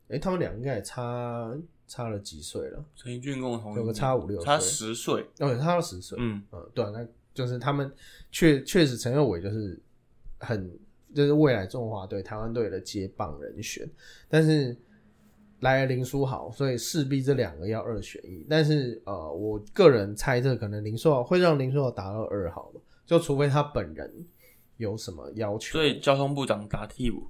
[0.10, 1.54] 诶，他们俩应该也差
[1.88, 2.84] 差了几岁了？
[2.96, 6.18] 陈奕迅跟我同有个差五六岁差十岁，哦，差了十岁。
[6.20, 7.92] 嗯，嗯，对啊，那就是他们
[8.32, 9.80] 确确实陈佑伟就是
[10.40, 10.70] 很
[11.16, 13.90] 就是未来中华队台湾队的接棒人选，
[14.28, 14.76] 但是
[15.62, 18.46] 来了林书豪，所以势必这两个要二选一。
[18.50, 24.26] 但是呃，我个人猜测可能林书豪会让林书豪打到二号吧，就除非他本人
[24.76, 25.72] 有什么要求。
[25.74, 27.28] 所以交通部长打替补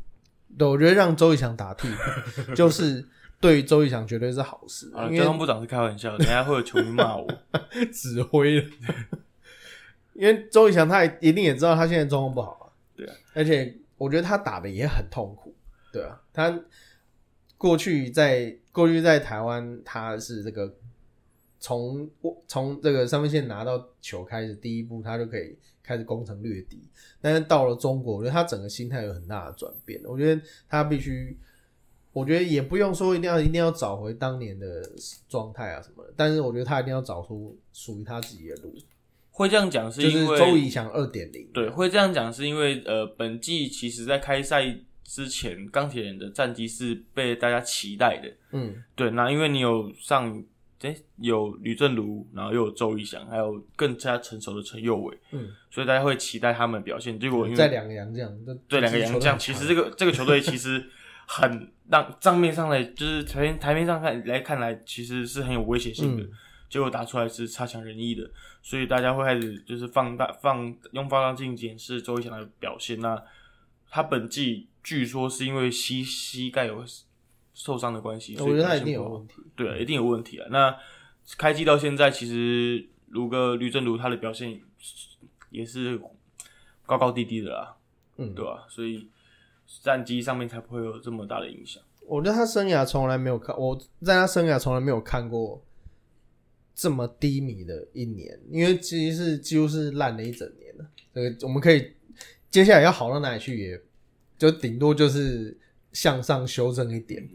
[0.57, 3.05] 对，我觉得让周以强打替补， 就是
[3.39, 7.27] 对于周以翔绝对是好事，啊，交通部长是开玩笑， 等一下会有球迷骂我。
[7.93, 8.67] 指挥了。
[10.13, 15.53] 因为周以翔他也一定也知道他现在状况不好啊，对啊，而且我觉得他打的也很痛苦，
[15.93, 16.59] 对啊，他
[17.57, 20.73] 过去在过去在台湾他是这个
[21.59, 22.09] 从
[22.47, 26.81] 从这个三分线拿到球开始，第一步他就可以开始攻城略地，
[27.21, 31.37] 但是到了中国，我觉得他整个心态有很大的转变，我觉得他必须。
[32.17, 34.65] 我觉得也不用说一定要一定要找回当年的
[35.29, 38.75] 状态啊什么的，但是我觉得他一定要找出属于他自己的路，
[39.29, 41.47] 会这样讲是就是因为周怡翔二点零。
[41.53, 44.63] 对，会这样讲是因为呃，本季其实在开赛
[45.03, 48.33] 之前，钢铁人的战绩是被大家期待的。
[48.51, 50.43] 嗯，对，那因为你有上
[50.81, 57.19] 诶、有吕正如，然后又有周一翔，还有更加成熟的陈佑伟，嗯，所以大家会期待他们的表现。
[57.19, 60.85] 结果因为在两个洋将，这对两个洋将，其实这个这个球队其实
[61.27, 66.23] 很让账面上来就是台台面上看来看来，其实是很有威胁性的。
[66.23, 66.31] 嗯
[66.69, 68.29] 结果打出来是差强人意的，
[68.61, 72.99] 所以大家会开始就是放大放用放大镜检视周一翔的表现。
[72.99, 73.23] 那
[73.89, 76.83] 他本季据说是因为膝膝盖有
[77.53, 79.33] 受伤的关系，我觉得他一定所以表现不好有问题。
[79.55, 80.47] 对啊，一定有问题啊。
[80.51, 80.77] 那
[81.37, 84.59] 开机到现在，其实卢哥吕正如他的表现
[85.49, 85.97] 也是
[86.85, 87.77] 高高低低的啦，
[88.17, 89.07] 嗯，对吧、所以
[89.83, 91.81] 战绩上面才不会有这么大的影响。
[92.05, 95.61] 我觉得他生涯从来没有看，我在他生涯从来没有看过
[96.73, 100.85] 这么低迷的一年，因为其实是几乎是烂了一整年了。
[101.13, 101.91] 这个我们可以
[102.49, 103.81] 接下来要好到哪里去也，
[104.37, 105.57] 就顶多就是
[105.91, 107.27] 向上修正一点。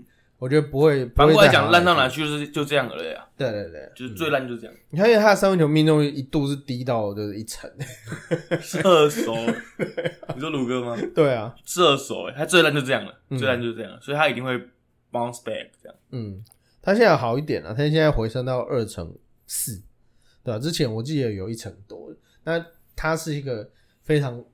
[0.42, 3.44] 我觉得不会，不会反过来讲，烂到哪去就是就这样了呀，去？
[3.44, 4.74] 对对对，就是最烂就是这样。
[4.90, 7.70] 你看，因为他的三分球命中率一度是低到就是一成。
[8.60, 9.32] 射手，
[10.34, 10.98] 你说卢哥吗？
[11.14, 14.58] 对啊，射手、欸，他最烂就这样了，嗯最烂就是这样，所以他一定会
[15.12, 15.96] bounce back 这样。
[16.10, 16.42] 嗯，
[16.82, 19.14] 他现在好一点了，他现在回升到二成
[19.46, 19.80] 四，
[20.42, 23.70] 对吧、之前我记得有一成多，那他是一个
[24.02, 24.44] 非常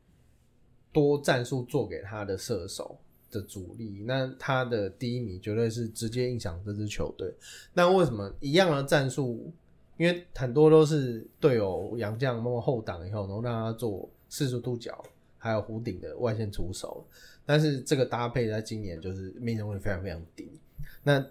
[0.92, 7.32] 多战术做给他的射手的主力，那他的第一名绝对是直接影响这支球队。
[7.72, 9.52] 那为什么一样的战术？
[9.96, 15.04] 因为很多都是队友杨将那么后挡以后，然后让他做四十度角，
[15.38, 17.04] 还有弧顶的外线出手。
[17.44, 20.48] 但是这个搭配在今年就是命中率非常非常低。
[21.02, 21.26] 那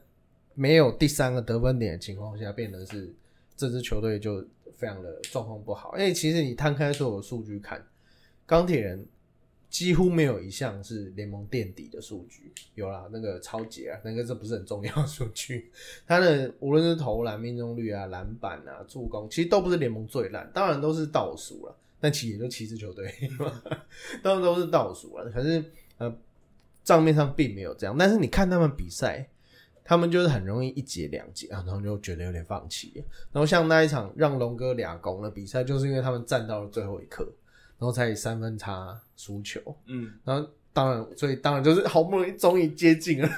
[0.53, 3.10] 没有第三个得分点的情况下，变得是
[3.55, 5.97] 这支球队就非常的状况不好。
[5.97, 7.81] 因为其实你摊开所有的数据看，
[8.45, 9.05] 钢铁人
[9.77, 12.51] 几乎没有一项是联盟垫底的数据。
[12.73, 15.71] 有啦，那个超杰啊，那个这不是很重要的数据。
[16.07, 21.77] 他的无论是投篮命中率啊、篮板啊、助攻，其实都不是联盟最烂，当然都是倒数了。
[21.99, 23.13] 但其实也就七支球队，
[24.23, 25.29] 当然都是倒数了。
[25.29, 25.63] 可是
[25.99, 26.11] 呃，
[26.83, 27.95] 账面上并没有这样。
[27.95, 29.29] 但是你看他们比赛，
[29.83, 32.91] 他们就是很容易一节两节啊，然后就觉得有点放弃。
[33.31, 37.31] 然后像那一场让龙哥俩攻的比赛，就是因为他们站到了最后一刻，
[37.79, 39.59] 然后才以三分差输球。
[39.85, 43.29] 嗯，然后当然，所以当然就是好不容易终于接近了，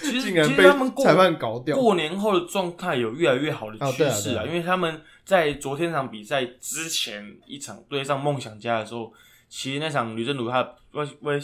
[0.00, 0.64] 其 竟然被
[1.02, 1.76] 裁判搞掉。
[1.76, 9.12] 过年后的状态有越来越好的趋势啊因为他们在昨天场比赛之前一场对上梦想家的时候，
[9.48, 11.38] 其实那场吕振儒他外外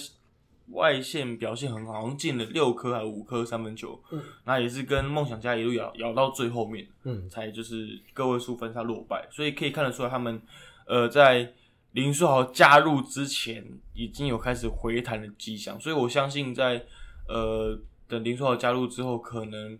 [0.70, 10.40] 外线表现很好，好像进了六颗还是五颗三分球，嗯，那也是跟梦想家一路咬咬到最后面，嗯，才就是个位数分差落败，所以可以看得出来他们
[10.86, 11.52] 呃在
[11.92, 16.84] 林书豪加入之前已经有开始回弹的迹象，所以我相信在
[17.28, 17.78] 呃
[18.08, 19.78] 等林书豪加入之后，可能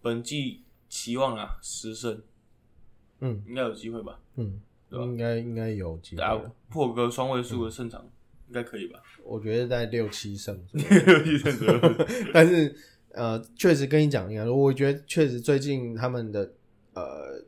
[0.00, 2.20] 本季期望啊十胜
[3.20, 6.36] 嗯应该有机会吧，嗯，对吧应该应该有机会打。
[6.70, 8.02] 破个双位数的胜场、
[8.48, 9.02] 应该可以吧？
[9.22, 11.80] 我觉得在六七胜 六七，胜左右
[12.32, 12.74] 但是
[13.12, 16.50] 呃，确实跟你讲一样，我觉得确实最近他们的
[16.94, 17.44] 呃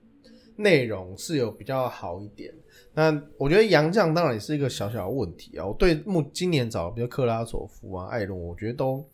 [0.56, 2.54] 内容是有比较好一点。
[2.94, 5.66] 那我觉得杨将当然也是一个小小的问题啊。
[5.66, 9.04] 我对目今年找比如克拉索夫啊、艾伦，我觉得都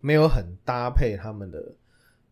[0.00, 1.72] 没有很搭配他们的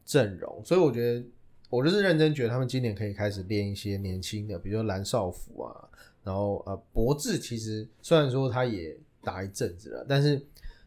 [0.05, 1.25] 阵容，所以我觉得
[1.71, 5.89] 我就是认真觉得他们今年可以开始练一些年轻的，比如说蓝少辅啊，
[6.25, 10.41] 然后呃博智其实虽然说他也打一阵子了，但是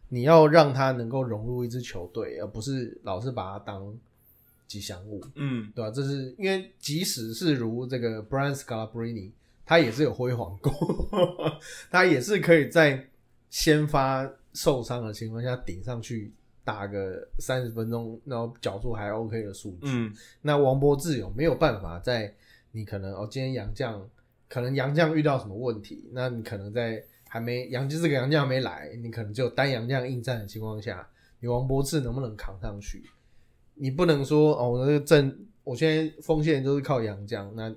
[0.09, 3.93] 你要让他能够融入一支球队，而不是老是把他当
[4.67, 9.31] 吉祥物，嗯，对吧、这是因为即使是如这个 Brian Scalabrine，
[9.69, 10.73] 他也是有辉煌过，
[11.91, 13.07] 他也是可以在
[13.51, 19.81] 先发受伤的情况下顶上去打个三十分钟，然后角度还 OK 的数据。
[19.83, 22.33] 嗯，那王柏志有没有办法在
[22.71, 24.09] 你可能哦，今天杨将
[24.47, 31.07] 可能杨将遇到什么问题，那你可能在还没杨这个杨将还没来，你可能就单杨将应战的情况下，
[31.39, 33.03] 你王柏志能不能扛上去？
[33.75, 37.71] 你不能说哦，我那个阵我现在锋线都是靠杨将，那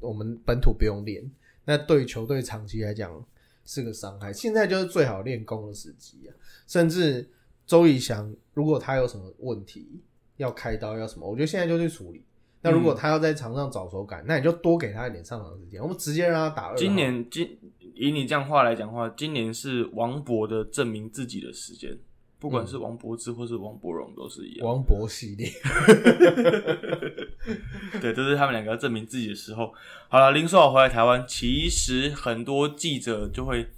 [0.00, 1.22] 我们本土不用练，
[1.64, 3.24] 那对球队长期来讲
[3.64, 4.32] 是个伤害。
[4.32, 6.34] 现在就是最好练功的时机啊！
[6.66, 7.28] 甚至
[7.66, 10.00] 周以翔，如果他有什么问题
[10.36, 12.24] 要开刀要什么，我觉得现在就去处理。
[12.62, 16.76] 那如果他要在场上找手感，那你就多给他一点上场时间，我们直接让他打二。
[16.76, 17.58] 今年今
[17.94, 21.98] 以你这样话来讲话，今年是王博的证明自己的时间，
[22.38, 24.66] 不管是王柏芝或是王柏荣都是一样。
[24.66, 25.48] 王博系列，
[28.00, 29.72] 对，这是他们两个要证明自己的时候。
[30.08, 33.68] 好了，林书豪回来台湾，其实很多记者就会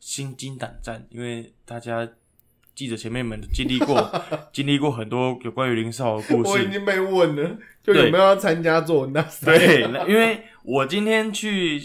[0.00, 2.08] 心惊胆战，因为大家
[2.74, 6.50] 记者前辈们都经历过 经历过很多有关于林书豪的故事。
[6.50, 9.58] 我已经被问了，就有没有要参加做那赛？
[9.58, 11.80] 对，因为我今天去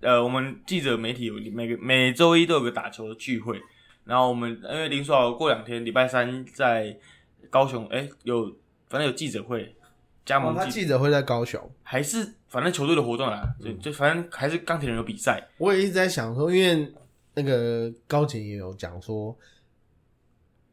[0.00, 3.60] 呃，我们记者媒体有每个每周一都有个打球的聚会，
[4.04, 6.96] 然后我们因为林书豪过两天礼拜三在
[7.50, 8.56] 高雄，哎、有
[8.88, 9.74] 反正有记者会。
[10.24, 16.92] 加哦他盟记记者会在高雄，还是反正球队的活动啦，就就反正还是钢铁人有比赛，我也一直在想说，因为
[17.34, 19.36] 那个高景也有讲说，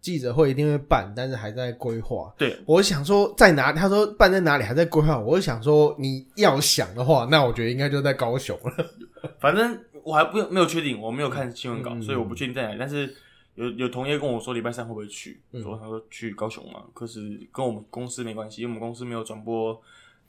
[0.01, 2.33] 记者会一定会办，但是还在规划。
[2.37, 3.73] 对，我想说在哪？
[3.73, 5.19] 他说办在哪里，还在规划。
[5.19, 8.85] 我就想说，你要想的话，那我觉得应该就在高雄了。
[9.39, 12.77] 反正我还不没有确定，我没有看新闻稿，嗯所以我不确定在哪里。
[12.79, 13.13] 但是
[13.57, 17.19] 有有同业跟我说礼拜三会不会去，嗯说他说去高雄嘛，可是
[17.51, 19.75] 跟我们公司没关系，因为我们公司没有转播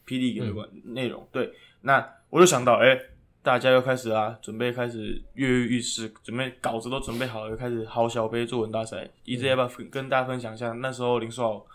[0.07, 1.29] 霹雳给的关内容。
[1.31, 2.99] 对，那我就想到，哎、
[3.43, 9.07] 大家又开始啊，准备开始跃跃欲试，准备稿子都准备好了，又开始好小杯作文大赛。
[9.25, 11.67] 一直要不要跟大家分享一下，那时候林书豪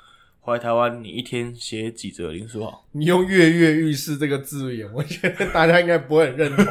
[0.42, 2.84] 回来台湾，你一天写几则林书豪？
[2.94, 6.66] 你用“跃跃欲试”这个字眼，我觉得大家应该不会很认同。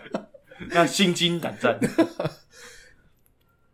[0.72, 1.78] 那心惊胆战。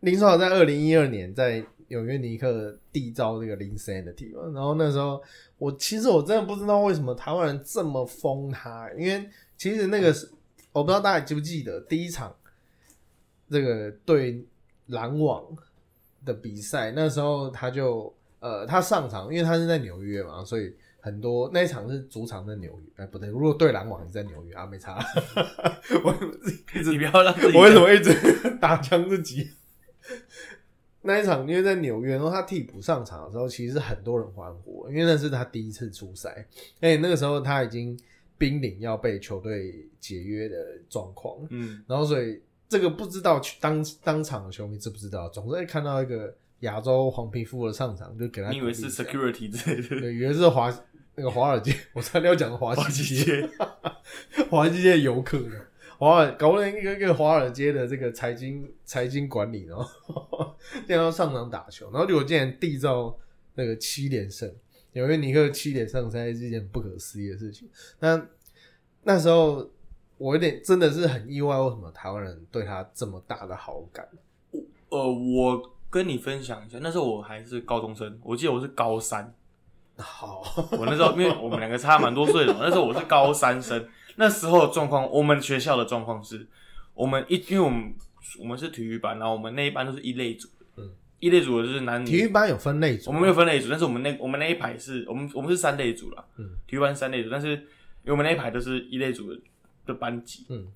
[0.05, 5.23] 林书豪在二零一二年在纽约尼克缔造这个 Linsanity 嘛，然后那时候
[5.57, 9.27] 我其实我真的不知道为什么台湾人这么疯他，因为
[9.57, 10.31] 其实那个是
[10.73, 12.35] 我不知道大家记不记得第一场
[13.49, 14.45] 这个对
[14.89, 15.43] 篮网
[16.25, 24.99] 的比赛，那时候他就呃他上场，因为他是在纽约嘛，所以很多那一场是主场在纽约，哎 不对，如果对篮网是在纽约啊，没差，
[26.05, 26.15] 我
[26.75, 29.51] 一直你不要让我为什么一直打枪自己？
[31.07, 36.47] 那一场因为在纽约，然后他替补上场的时候，其实很多人欢呼，因为那是他第一次出赛，
[36.81, 37.99] 而且那个时候他已经
[38.39, 40.57] 濒临要被球队解约的
[40.89, 50.01] 状况，嗯，然后所以这个不知道当当场的球迷知不知道，总是会看到一个亚洲黄皮肤的上场，就给他你以为是 security 之类的？
[50.01, 50.75] 对，以为是华
[51.15, 53.49] 那个华尔街，我差点要讲华华西西街，
[54.51, 55.51] 华西街游客的
[55.99, 63.17] 华尔，搞不成一个一个华尔街的这个财经财经管理，然后这 样要上场打球，然后结果竟然缔造
[63.55, 64.53] 那个七连胜，
[64.93, 67.69] 纽约尼克七连胜才是一件不可思议的事情。
[68.01, 68.27] 那
[69.03, 69.69] 那时候
[70.19, 74.09] 我有点真的是很意外，为什么台湾人对他这么大的好感？
[74.89, 79.33] 呃，我跟你分享一下，那时候我还是高中生，我记得我是高三，
[79.97, 80.43] 好，
[80.73, 83.87] 我那时候因为我们两个差蛮多岁的嘛，那时候我是高三生，
[84.17, 86.47] 那时候的状况，我们学校的状况是，
[86.95, 87.95] 我们一因为我们
[88.41, 90.91] 我们是体育班，然后我们那一班都是一类组的，嗯，
[91.21, 92.07] 一类组的就是男女。
[92.07, 99.41] 体育班有分类组，我们没有分类组，但是我们那我们那一排是我们我们是三类组啦，嗯，体育班三类组，但是因为我们那一排都是一类组的
[99.87, 100.73] 的班级，嗯。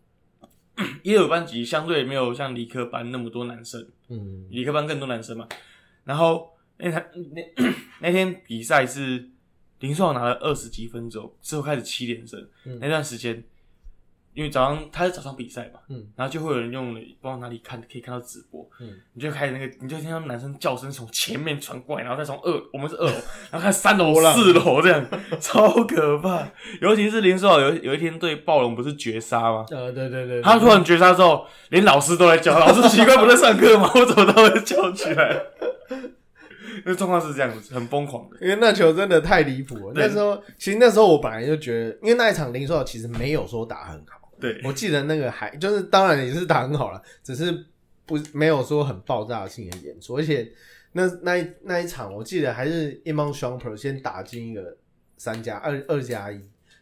[1.02, 4.46] 一类组班级相对没有像理科班那么多男生，嗯。
[4.48, 5.48] 理科班更多男生嘛，
[6.04, 9.28] 然后那台那那天比赛是
[9.80, 13.42] 林书豪拿了二十几分之后，之后开始七连胜，嗯那段时间。
[14.34, 23.12] 因为早上他是早上比赛嘛，嗯，然后就会有人用不知道哪里看，可以看到直播，嗯，你就开始那个，你就听到男生叫声从前面传过来，然后再从二，我们是二楼，
[23.50, 25.04] 然后看三楼、四楼这样，
[25.40, 26.48] 超可怕。
[26.80, 29.66] 尤其是林书豪有有一天对暴龙不是绝杀吗？
[29.72, 33.90] 呃，对对对，他突然绝杀之后，连老师都来叫，老师奇怪不在上课吗？
[33.92, 35.42] 我怎么都会叫起来？
[36.84, 38.36] 那状况是这样子，很疯狂的。
[38.40, 39.92] 因为那球真的太离谱了。
[39.94, 47.52] 那时候，其实那时候我本来就觉得，因为那一场林书豪其实没有说打很好，对，我记得那个还就是当然也是打很好了，只是
[48.06, 50.50] 不没有说很爆炸性的演出，而且
[50.92, 54.76] 那那一那一场我记得还是 Emon Shumper 先打进一个
[55.16, 56.40] 三加二二加一，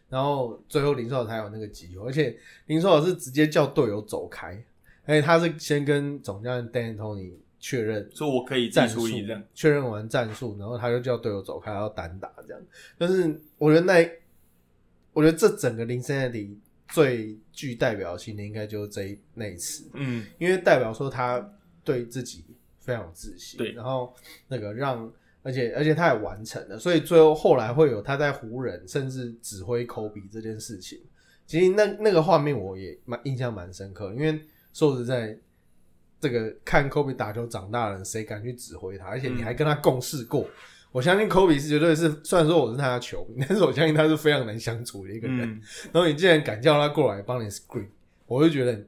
[0.09, 2.37] 然后最后林书豪才有那个机会，而且
[2.67, 4.63] 林书豪是直接叫队友走开，
[5.05, 7.33] 而且他是先跟总教练 Dan Tony
[7.67, 9.05] 确认说我可以自战术。
[9.53, 12.63] 确认完战术，然后他就叫队友走开，要单打这样。
[12.97, 14.09] 但是我觉得那，
[15.11, 16.57] 我觉得这整个林森的里
[16.87, 21.45] 最具代表性的应该就是这一那一次，嗯，因为代表说他
[21.83, 22.45] 对自己
[22.79, 24.15] 非常有自信，对然后
[24.47, 25.11] 那个让。
[25.43, 30.99] 而且而且他也完成了，所以最后后来会有他在湖人甚至指挥科比这件事情。
[31.45, 34.37] 其实那那个画面我也蛮印象蛮深刻，因为
[34.73, 35.37] 说实在，
[36.19, 39.05] 这个看科比打球长大的人，谁敢去指挥他？
[39.05, 40.49] 而且你还跟他共事过，
[40.91, 45.41] 我相信科比是绝对是，虽然说我是他的球迷，但是我相信他是非常难相处的一个人。
[45.41, 45.61] 嗯，
[45.91, 47.87] 然后你竟然敢叫他过来帮你 screen，
[48.25, 48.83] 我就觉得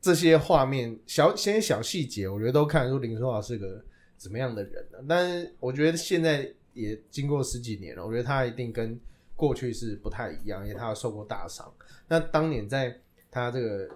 [0.00, 3.82] 这些画面小些小细节，我觉得都看得出林书豪是个
[4.16, 8.96] 怎么样的人呢、但是我觉得现在也经过十几年了，我觉得他一定跟
[9.34, 11.68] 过去是不太一样，因为他有受过大伤。
[12.06, 12.96] 那当年在
[13.30, 13.88] 他这个。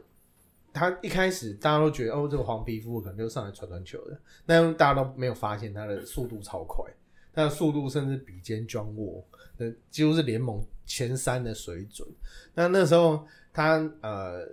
[0.73, 6.85] 他一开始大家都觉得哦，这个黄皮肤可能就上来传传球的，但大家都没有发现他的速度超快，
[7.33, 9.23] 他的速度甚至比肩 John Wall
[9.59, 12.09] 的几乎是联盟前三的水准。
[12.55, 14.49] 那那时候他呃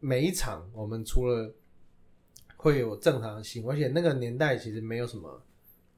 [0.00, 1.54] 每一场我们除了
[2.56, 5.42] 会有正常的新闻，而且那个年代其实没有什么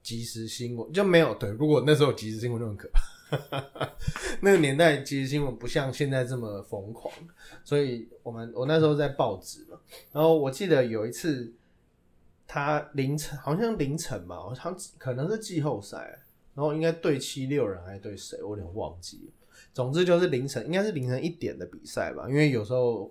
[0.02, 1.50] 即时新闻，就没有对。
[1.50, 3.00] 如果那时候有即时新闻就很可怕。
[4.40, 7.12] 那个年代即时新闻不像现在这么疯狂，
[7.64, 9.78] 所以我们我那时候在报纸嘛，
[10.12, 11.52] 然后我记得有一次
[12.46, 16.18] 他凌晨好像凌晨吧，好像可能是季后赛，
[16.54, 19.32] 然后应该对七六人还是对谁，我有点忘记了。
[19.72, 23.10] 总之就是凌晨，应该是凌晨一点的比赛吧，因为有时候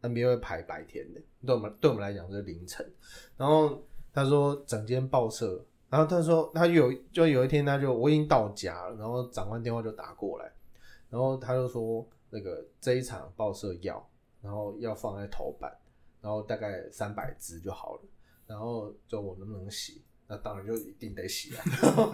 [0.00, 2.90] NBA 会排白天的，对我们对我们来讲是凌晨。
[3.36, 10.50] 然后他说整间报社，然后他说他有就有一天他就我已经到家了，然后长官电话就打过来，
[11.08, 14.08] 然后他就说那个这一场报社要，
[14.42, 15.72] 然后要放在头版，
[16.20, 18.00] 然后大概三百字就好了，
[18.46, 19.94] 然后就我能不能写？
[20.30, 21.64] 那当然就一定得写啊，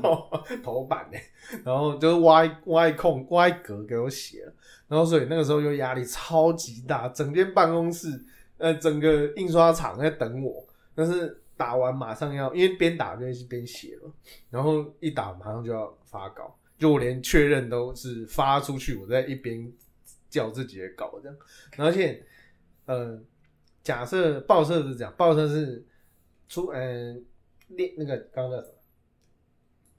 [0.63, 1.19] 头版呢，
[1.65, 4.53] 然后就是挖一挖一空挖格给我写了，
[4.87, 8.25] 然后所以那个时候就压力超级大，整间办公室
[8.59, 10.65] 呃整个印刷厂在等我，
[10.95, 14.13] 但是打完马上要，因为边打就是边写了，
[14.51, 19.73] 然后一打马上就要发稿，就我连确认都是发出去，我在一边
[20.29, 21.37] 叫自己的稿这样，
[21.79, 22.25] 而且
[22.87, 23.21] 呃，
[23.83, 25.85] 假设报社是这样，报社是
[26.49, 27.25] 出嗯。
[27.67, 28.75] 那那个刚刚叫什么？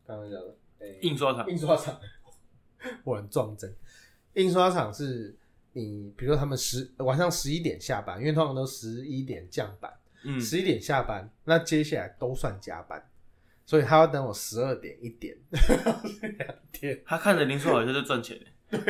[0.06, 0.56] 刚刚叫什么？
[0.78, 2.00] 诶印刷厂印刷厂，
[3.04, 3.76] 我很 撞针。
[4.36, 5.36] 印刷厂是
[5.74, 9.92] 你，比如说他们十晚上十一点下班，因为通常都十一点降班，
[10.26, 13.02] 嗯，十一点下班，那接下来都算加班，
[13.66, 17.00] 所以他要等我十二点一点两天。
[17.06, 18.82] 他看着林书豪就是在赚钱对，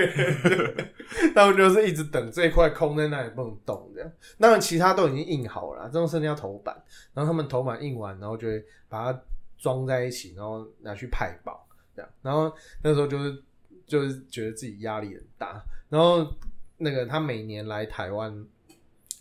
[1.35, 4.11] 他们就是一直等这一块空在那里不能动，这样。
[4.39, 6.75] 当然其他都已经印好了，这种剩下头版，
[7.13, 9.21] 然后他们头版印完，然后就会把它
[9.57, 12.09] 装在一起，然后拿去派报，这样。
[12.21, 13.43] 然后那时候就是
[13.85, 16.33] 就是觉得自己压力很大，然后
[16.77, 18.33] 那个他每年来台湾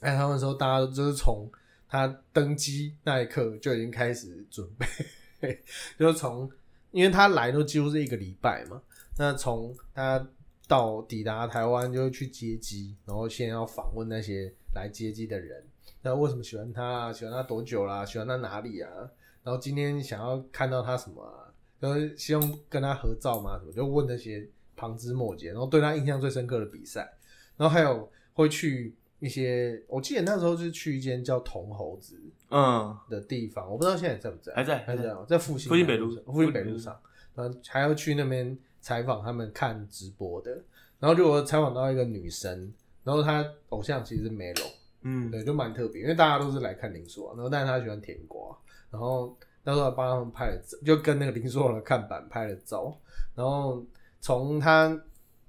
[0.00, 1.50] 来台湾的时候，大家都就是从
[1.94, 5.62] 他登机那一刻就已经开始准备，
[5.96, 6.50] 就是从
[6.90, 8.82] 因为他来都几乎是一个礼拜嘛，
[9.16, 10.28] 那从他
[10.66, 15.64] 到抵达台湾就去接机，然后先要访问那些来接机的人，
[16.02, 17.12] 那为什么喜欢他啊？
[17.12, 18.04] 喜欢他多久啦？
[18.04, 18.90] 喜欢他哪里啊？
[19.44, 21.46] 然后今天想要看到他什么啊？
[21.78, 23.56] 然后希望跟他合照吗？
[23.60, 27.16] 什么就问那些旁枝末节，然后对他印象最深刻的比赛，
[27.56, 32.14] 然后还有会去一些，我记得那时候是去一间叫铜猴子
[32.50, 36.94] 嗯，的地方，我不知道现在在不在，还在还在哦，在复兴复兴北路上复兴北路上，
[37.34, 40.50] 然后还要去那边采访他们看直播的，
[41.00, 42.70] 然后就我采访到一个女生，
[43.02, 44.70] 然后她偶像其实是 Melo，
[45.00, 48.54] 嗯，对，就蛮特别，因为大家都是来看林书豪，然后但是她喜欢甜瓜，
[48.90, 52.94] 然后那时候还帮他们拍了照，就跟那个林书豪的看板拍了照，
[53.34, 53.82] 然后
[54.20, 55.00] 从他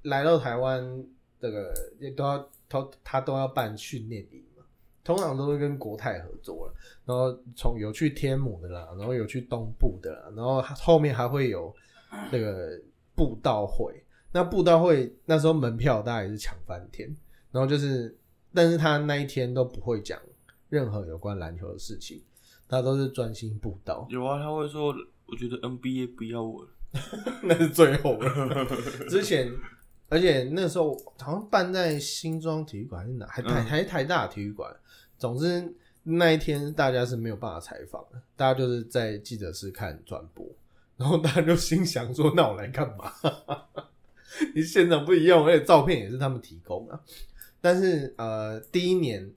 [0.03, 1.05] 来到台湾，
[1.41, 4.63] 这个也都要他他都要办训练营嘛，
[5.03, 6.73] 通常都是跟国泰合作了，
[7.05, 11.73] 然后从有去天母的啦，然后有去东部的啦，然后后面还会有
[12.31, 12.79] 那个
[13.15, 17.15] 布道会，那布道会那时候门票大概也是抢翻天，
[17.51, 18.17] 然后就是，
[18.53, 20.19] 但是他那一天都不会讲
[20.69, 22.21] 任何有关篮球的事情，
[22.67, 24.93] 他都是专心布道，有啊，他会说，
[25.27, 26.63] 我觉得 NBA 不要我。
[26.63, 26.69] 了，
[27.43, 28.65] 那是最后了。
[29.09, 29.51] 之前，
[30.09, 34.73] 而且那时候好像办在新庄体育馆还是哪，还台嗯还是台大体育馆。
[35.17, 40.45] 总之那一天大家是没有办法采访的，大家就是在记者室看转播，
[40.97, 43.11] 然后大家就心想说：“那我来干嘛？
[44.53, 46.99] 你现场不一样，而且照片也是他们提供啊。”
[47.59, 49.31] 但是呃，第一年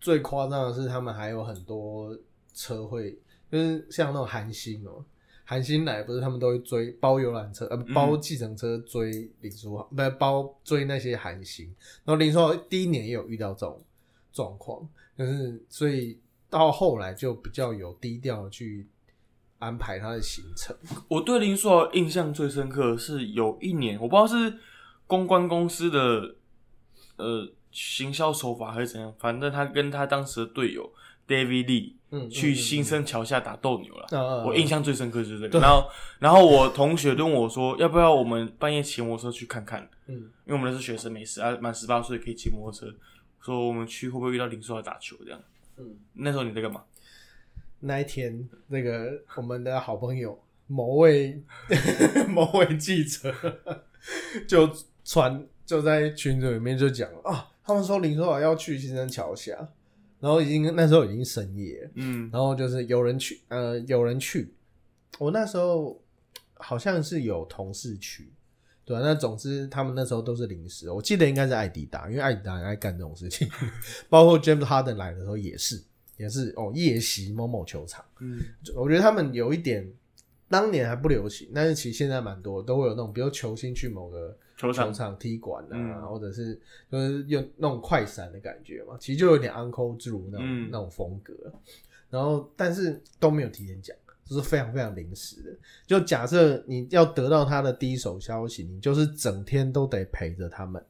[0.00, 2.16] 最夸张的是，他们还有很多
[2.54, 3.18] 车会，
[3.50, 5.04] 就是像那种韩星哦、
[5.50, 11.64] 韩星来不是他们都会追包游览车，呃，包计程车追林书豪，不是包追那些韩星。
[12.04, 13.82] 然后林书豪第一年也有遇到这种
[14.30, 14.86] 状况，
[15.16, 16.18] 就是所以
[16.50, 18.86] 到后来就比较有低调去
[19.58, 20.76] 安排他的行程。
[21.08, 24.58] 我对林书豪印象最深刻的是有一年，我不知道是
[25.06, 26.36] 公关公司的
[27.16, 30.92] 呃行销手法还是怎样，反正他跟他当时的队友
[31.26, 34.06] David Lee 嗯，去新生桥下打斗牛了。
[34.10, 35.60] 呃，我印象最深刻就是这个。
[35.60, 39.88] 然后，然后我同学就问我说，要不要我们半夜骑摩托车去看看？
[40.06, 42.86] 嗯，因为我们那是学生，没事啊，满十八岁可以骑摩托车。
[43.40, 45.40] 说我们去会不会遇到林书豪打球这样？
[45.76, 46.82] 嗯，那时候你在干嘛？
[47.80, 50.36] 那一天，那个我们的好朋友
[50.66, 51.40] 某位
[52.28, 53.32] 某位记者
[54.48, 54.68] 就
[55.04, 59.56] 传就在群组里面就讲了啊，他们说林书豪要去新生桥下，
[60.20, 61.82] 然后已经那时候已经深夜。
[61.82, 62.28] 了，嗯。
[62.32, 64.52] 然后就是有人去，呃，有人去，
[65.18, 66.00] 我那时候
[66.54, 68.30] 好像是有同事去。
[68.84, 73.46] 对啊，那总之他们那时候都是临时，我记得应该是艾迪达，因为艾迪达很爱干这种事情，
[74.08, 75.82] 包括 James Harden 来的时候也是，
[76.16, 78.02] 也是哦夜袭某某球场。
[78.20, 78.40] 嗯。
[78.74, 79.86] 我觉得他们有一点，
[80.48, 91.32] 当年还不流行，但是其实现在蛮多都会有那种，比如球星去某个球场球场踢馆啊，嗯或者是就是用那种快闪的感觉嘛，其实就有点 Uncle Drew 那种、嗯那种风格。
[92.10, 95.56] 然后但是都没有提前讲，就是非常非常临时的。
[95.86, 100.84] 就假设你要得到他的第一手消息，你就是整天都得陪着他们，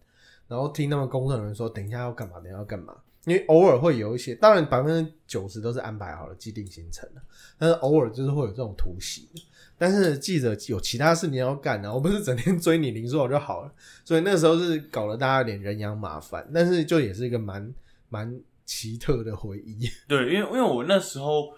[0.46, 2.96] 然后听他们工作人员说等一下要干嘛，等一下要干嘛。
[3.24, 7.20] 因为偶尔会有一些，当然百分之九十都是安排好了既定行程的，
[7.58, 9.42] 但是偶尔就是会有这种突袭的。
[9.78, 13.72] 但是记者有其他事情要干啊， 我不是整天追你林书豪就好了。
[14.04, 17.72] 所以那时候是搞得大家有点人仰马翻，但是就也是一个蛮
[18.08, 19.88] 蛮奇特的回忆。
[20.08, 21.52] 对，因为因为我那时候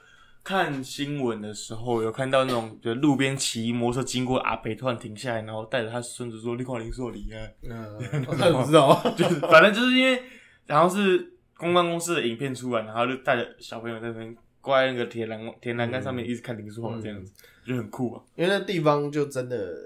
[0.44, 7.54] 看新闻的时候，有看到那种就路边骑摩托车经过阿北突然停下来，然后带着他孙子说：“立矿林书豪离开。
[7.62, 7.94] 嗯，
[8.26, 10.22] 我不知道，”就是反正就是因为
[10.66, 17.32] 然后是公关公司的影片出来，然后就带着小朋友在那边挂在那个铁栏铁栏杆上面，一直看林书豪这样子，
[17.66, 18.22] 就很酷啊。
[18.36, 19.76] 因为那地方就真的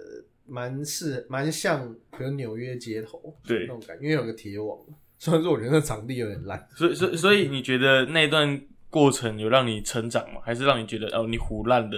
[0.47, 4.79] 蛮是蛮像，比如纽约街头对那种感觉，因为有个铁网。
[5.17, 8.61] 虽然说我觉得那场地有点烂，所以，所以，所以你觉得那段
[8.91, 10.41] 过程有让你成长吗？
[10.45, 11.97] 还是让你觉得哦，你胡烂的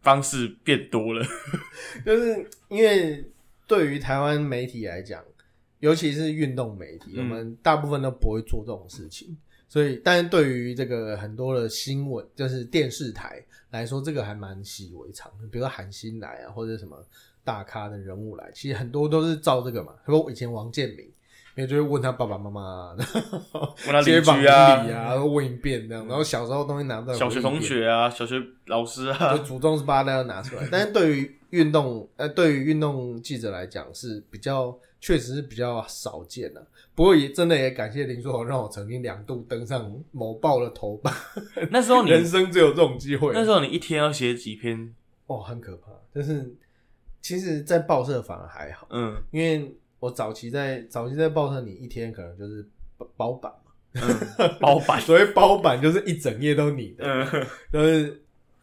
[0.00, 1.22] 方式变多了？
[2.06, 3.22] 就是因为
[3.66, 5.22] 对于台湾媒体来讲，
[5.80, 9.36] 尤其是运动媒体，嗯我们大部分都不会做这种事情。
[9.72, 15.46] 所以，但是对于这个很多的新闻，就是电视台来说，这个还蛮习以为常的。
[15.50, 16.94] 比如说韩星来啊，或者什么
[17.42, 19.94] 大咖的人物来，其实很多都是照这个嘛。
[20.04, 21.06] 他说以前王健林，
[21.56, 22.92] 因为就会问他爸爸妈妈，
[23.86, 24.46] 问他邻邻居
[24.92, 26.06] 啊，问一遍这样。
[26.06, 30.68] 然后小时候东西拿出来，小学同，学啊，小学老师啊就，祖宗十八代要拿出来。
[30.70, 41.12] 但是对于运动，呃，对于运动记者来讲是比较，确实是比较少见的、不过也真的也感谢林书豪，让我曾经两度登上某报的头版。
[41.72, 43.32] 那时候你 人生只有这种机会。
[43.34, 44.94] 那时候你一天要写几篇？
[45.26, 45.90] 哦，很可怕。
[46.14, 46.54] 但是
[47.20, 52.64] 其实，在报社反而还好，嗯因为我早期在早期在报社，你一天可能就是
[52.96, 53.72] 包包版嘛。
[53.94, 58.22] 嗯，包版， 所谓包版就是一整页都你的，嗯，就是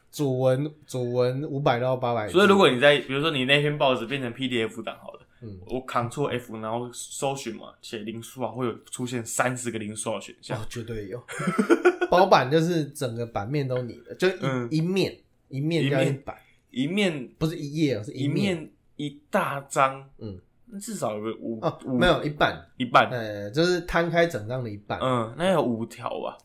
[0.09, 2.29] 主文主文五百到八百。
[2.29, 4.95] 所以如果你在比如说你那篇报纸变成 PDF 档
[5.41, 5.59] 嗯。
[5.67, 10.61] 我 Ctrl F 然后搜寻嘛，写零数啊会有出现三十个零数的选项。
[10.61, 11.21] 哦，，绝对有。
[12.09, 14.67] 包版就是整个版面都你的，就一、嗯。
[14.71, 15.17] 一面
[15.49, 15.91] 一面一面。
[15.91, 16.37] 叫一版，
[16.71, 18.57] 一面不是一页哦，是一面。
[18.57, 26.37] 面一大张，嗯，那至少有个五哦，五没有一半，一半，呃，就是摊开整张的一半，嗯，那有五条吧，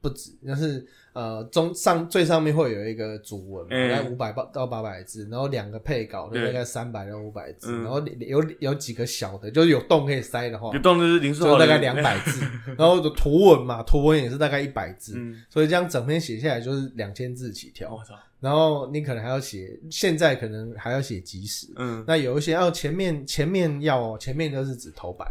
[0.00, 7.82] 不止，就是呃中上最上面会有一个主文大概五百到八百字，然后两个配稿，就大概三百到五百字，嗯。
[7.84, 11.66] 然后有有几个小的，就是有洞可以塞的话有，洞就是林书豪的。
[11.66, 12.44] 就大概两百字，
[12.78, 22.02] 然后的图文嘛，图文也是大概一百字，嗯，所以这样整篇写下来就是两千字起跳，我操，然后你可能还要写，现在可能还要写即时，嗯。
[22.06, 25.30] 那有一些要前面前面要前面就是指头版，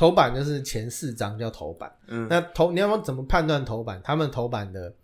[0.00, 1.94] 头版就是前四章叫头版。
[2.06, 4.00] 嗯，那头你要怎么判断头版？
[4.02, 4.94] 他们头版的，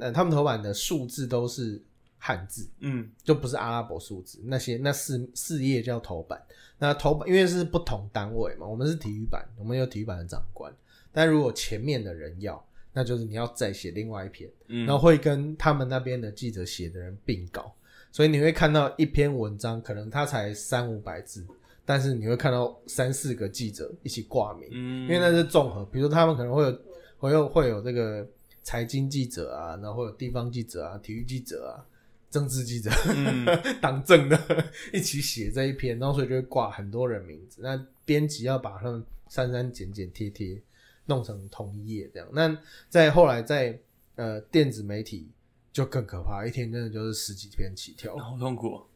[0.00, 1.80] 呃，他们头版的数字都是
[2.18, 4.40] 汉字，嗯就不是阿拉伯数字。
[4.42, 6.42] 那些那四四页叫头版。
[6.78, 10.74] 那头版因为是不同单位嘛，我们是体育版，我们有体育版的长官。
[11.12, 12.60] 但如果前面的人要，
[12.92, 14.50] 那就是你要再写另外一篇。
[14.66, 17.72] 嗯，然后会跟他们那边的记者写的人并稿，
[18.10, 21.46] 所以你会看到一篇文章，可能它才三五百字，
[21.86, 26.78] 但是你会看到三四个记者一起挂名，嗯，因为那是综合，比如说他们可能会有
[27.16, 28.28] 会有会有这个
[28.62, 31.86] 财经记者啊，然后会有地方记者啊、体育记者啊、
[32.28, 33.46] 政治记者、嗯
[33.80, 34.38] 党政的
[34.92, 37.60] 一起写这一篇，然后所以就会挂很多人名字。
[37.62, 40.60] 那编辑要把他们删删减减贴贴，
[41.06, 42.28] 弄成同一页这样。
[42.32, 42.58] 那
[42.88, 43.78] 在后来在
[44.16, 45.30] 呃电子媒体
[45.72, 48.86] 就更可怕，一天真的就是十几篇起跳，好痛苦哦，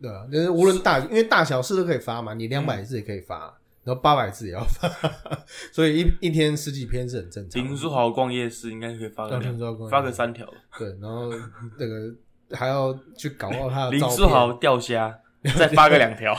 [0.00, 3.56] 对啊，就是无论大因为大小事都可以发嘛，你两百字也可以发。
[3.82, 4.86] 然后八百字也要发，
[5.72, 7.66] 所以一一天十几篇是很正常的。
[7.66, 10.46] 林书豪逛夜市应该可以发个要两听说过发个三条，
[10.78, 11.30] 对，然后
[11.78, 12.14] 那个
[12.54, 15.18] 还要去搞到他的林书豪钓虾，
[15.56, 16.36] 再发个两条，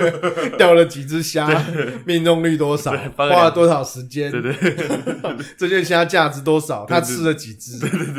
[0.58, 1.48] 钓了几只虾，
[2.04, 4.52] 命中率多少，花了多少时间，对对，
[5.56, 7.78] 这件虾价值多少，他吃了几只，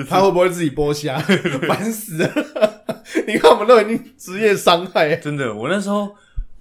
[0.09, 1.19] 他会不会自己剥虾，
[1.67, 2.72] 烦死了！
[3.27, 6.15] 你看我们都已经职业伤害，真的，我那时候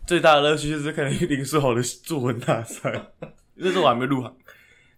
[0.06, 3.10] 最大的乐趣就是看林书豪的作文大赛，
[3.54, 4.34] 那时候我还没入行，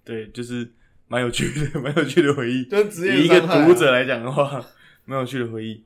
[0.04, 0.72] 对，就是
[1.08, 2.64] 蛮有趣的，蛮有趣的回忆。
[2.64, 4.64] 就是职业以一个读者来讲的话，
[5.04, 5.84] 蛮有趣的回忆。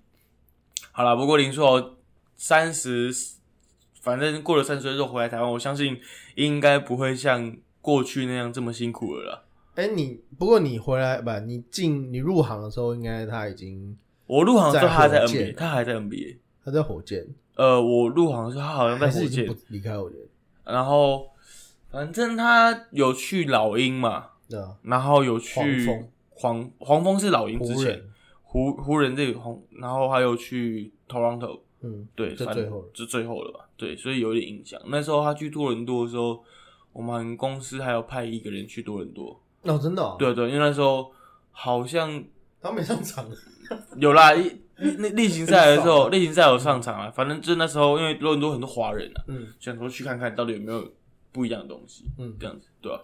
[0.93, 1.97] 好了，不过林书豪
[2.37, 3.11] 三十，
[4.01, 5.99] 反正过了三十岁之后回来台湾，我相信
[6.35, 9.43] 应该不会像过去那样这么辛苦了啦。
[9.75, 13.97] 哎、你不过你回来吧，你进你入行的时候，应该他已经
[14.29, 16.37] 我入行的时候他还在在火箭 NBA，他还在 NBA。
[16.65, 17.27] 他在火箭，
[17.57, 19.21] 呃，我入行的时候他好像在火箭。
[19.21, 20.19] 还是已经不，离开火箭，
[20.65, 21.29] 然后
[21.91, 26.09] 反正他有去老鹰嘛，对啊，然后有去黄蜂。
[26.41, 27.77] 黄黄蜂是老鹰之前。
[27.77, 28.05] 湖人，
[28.45, 32.89] 湖湖人这个黄，然后还有去 Toronto，嗯，对，反就最后了。
[32.95, 33.69] 就最后了吧？
[33.77, 34.81] 对，所以有点影响。
[34.87, 36.43] 那时候他去多伦多的时候，
[36.93, 39.41] 我们公司还有派一个人去多伦多。
[39.63, 41.11] 哦，真的、哦，，对对，因为那时候
[41.51, 42.23] 好像
[42.61, 43.27] 他没上场，
[43.99, 47.11] 有啦，一例例行赛的时候，例行赛有上场啊。
[47.11, 49.47] 反正就那时候，因为多伦多很多华人啊，嗯。
[49.59, 50.93] 想说去看看到底有没有
[51.33, 53.01] 不一样的东西，嗯，这样子，对吧、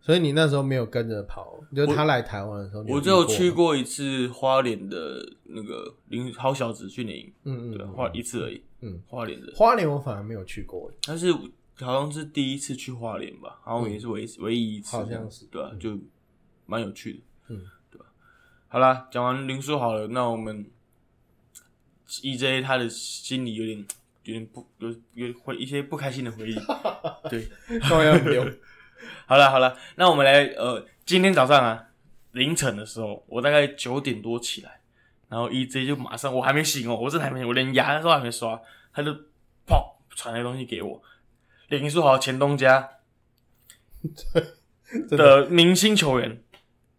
[0.00, 8.62] 所以你那时候没有跟着跑，就是他来台湾的时候，你我只有去过一次花莲的那个林好小子训练营，嗯嗯对，花一次而已。
[8.82, 11.30] 嗯，花莲的，花莲我反而没有去过，但是
[11.80, 15.44] 好像是第一次去花莲吧，好像也是唯唯一一次，好像是。
[15.50, 15.98] 对啊、就
[16.64, 17.18] 蛮有趣的，
[18.72, 20.64] 好啦，讲完林书好了，那我们
[22.06, 23.78] EJ 他的心里有点
[24.22, 26.54] 有点不有有回一些不开心的回忆，
[27.28, 27.48] 对，
[27.88, 28.46] 高要有，
[29.26, 31.86] 好了好了，那我们来呃，今天早上啊
[32.30, 34.80] 凌晨的时候，我大概九点多起来，
[35.28, 38.62] 然后 EJ 就马上我还没醒哦，我真的还没，我连牙都还没刷，
[38.92, 39.10] 他就
[39.66, 41.02] 砰传来东西给我，
[41.70, 42.88] 林书豪前东家
[45.08, 46.40] 真的，的明星球员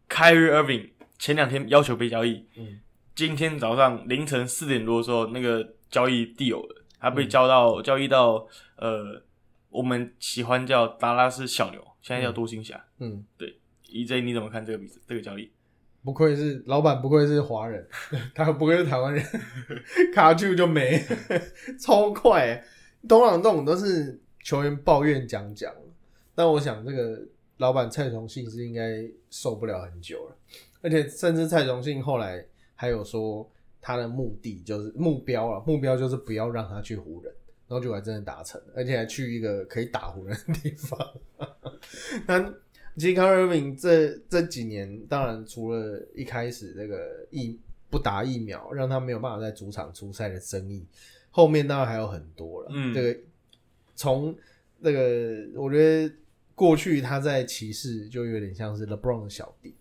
[0.10, 0.91] Kyrie Irving
[1.22, 2.80] 前两天要求被交易，嗯，
[3.14, 9.22] 今天早上凌晨四点多的时候，那个交易 deal 了，他被交到、交易到呃，
[9.70, 12.84] 我们喜欢叫达拉斯小牛，现在叫多星侠。
[12.98, 13.56] 嗯，对
[13.86, 15.48] EJ 你怎么看这个比这个交易？
[16.04, 17.88] 不愧是老板，不愧是华人，
[18.34, 19.24] 他不愧是台湾人，
[20.16, 21.06] 卡住就没，
[21.80, 22.48] 超快。
[22.48, 22.66] 欸。
[23.08, 25.72] 通常这种都是球员抱怨讲讲，
[26.34, 27.22] 但我想这个
[27.58, 30.36] 老板蔡崇信是应该受不了很久了，
[30.82, 37.34] 而且甚至蔡崇信后来还有说他的目的就是目标了，目标就是不要让他去湖人，
[37.68, 41.14] 然后结果还真的达成了，而且还去一个可以打湖人的地方。
[42.28, 42.54] 那
[42.98, 47.60] 其实 k y r i Irving 这这几年，当然除了一开始这个疫
[47.90, 50.86] 不打疫苗，让他没有办法在主场出赛的争议，
[51.30, 52.70] 后面当然还有很多了。
[52.74, 53.20] 嗯这个
[53.96, 54.36] 从
[54.80, 56.14] 那个我觉得
[56.54, 59.74] 过去他在骑士就有点像是 LeBron 的小弟，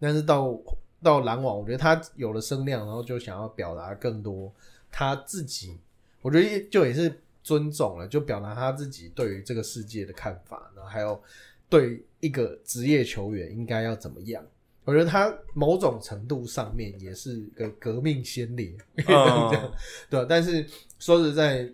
[0.00, 0.58] 但是到
[1.02, 4.52] 到篮网，我觉得他有了声量，然后就想要表达更多
[4.90, 5.78] 他自己，
[6.22, 11.20] 我觉得就也是尊重了，就表达他自己对于这个世界的看法，然后还有
[11.68, 14.44] 对一个职业球员应该要怎么样。
[14.84, 19.72] 我觉得他某种程度上面也是个革命先烈， 这样
[20.08, 20.24] 对。
[20.26, 20.66] 但是
[20.98, 21.70] 说实在，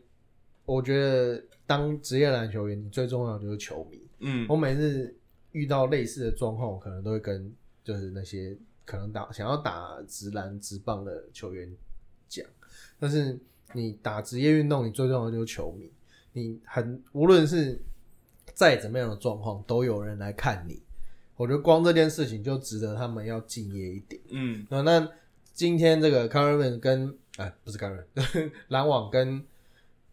[0.64, 4.00] 我觉得当职业篮球员，你最重要的就是球迷。
[4.18, 5.14] 嗯我每次
[5.52, 7.52] 遇到类似的状况，我可能都会跟
[7.84, 11.70] 就是那些可能打想要打直篮直棒的球员
[12.28, 12.44] 讲，
[12.98, 13.38] 但是
[13.74, 15.90] 你打职业运动，你最重要的就是球迷，
[16.32, 17.78] 你很无论是
[18.54, 20.82] 再怎么样的状况，都有人来看你。
[21.36, 24.22] 我觉得光这件事情就值得他们要敬业一点。
[24.30, 25.08] 嗯那那
[25.52, 29.44] 今天这个 c a r v i n 跟哎不是 c a r v i n 篮网跟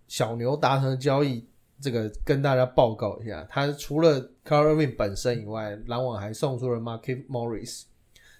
[0.07, 1.45] 小牛达成的交易，
[1.81, 7.83] 这个跟大家报告一下，他除了 c a r v i n 本身以外，篮网还送出了 Market Morris，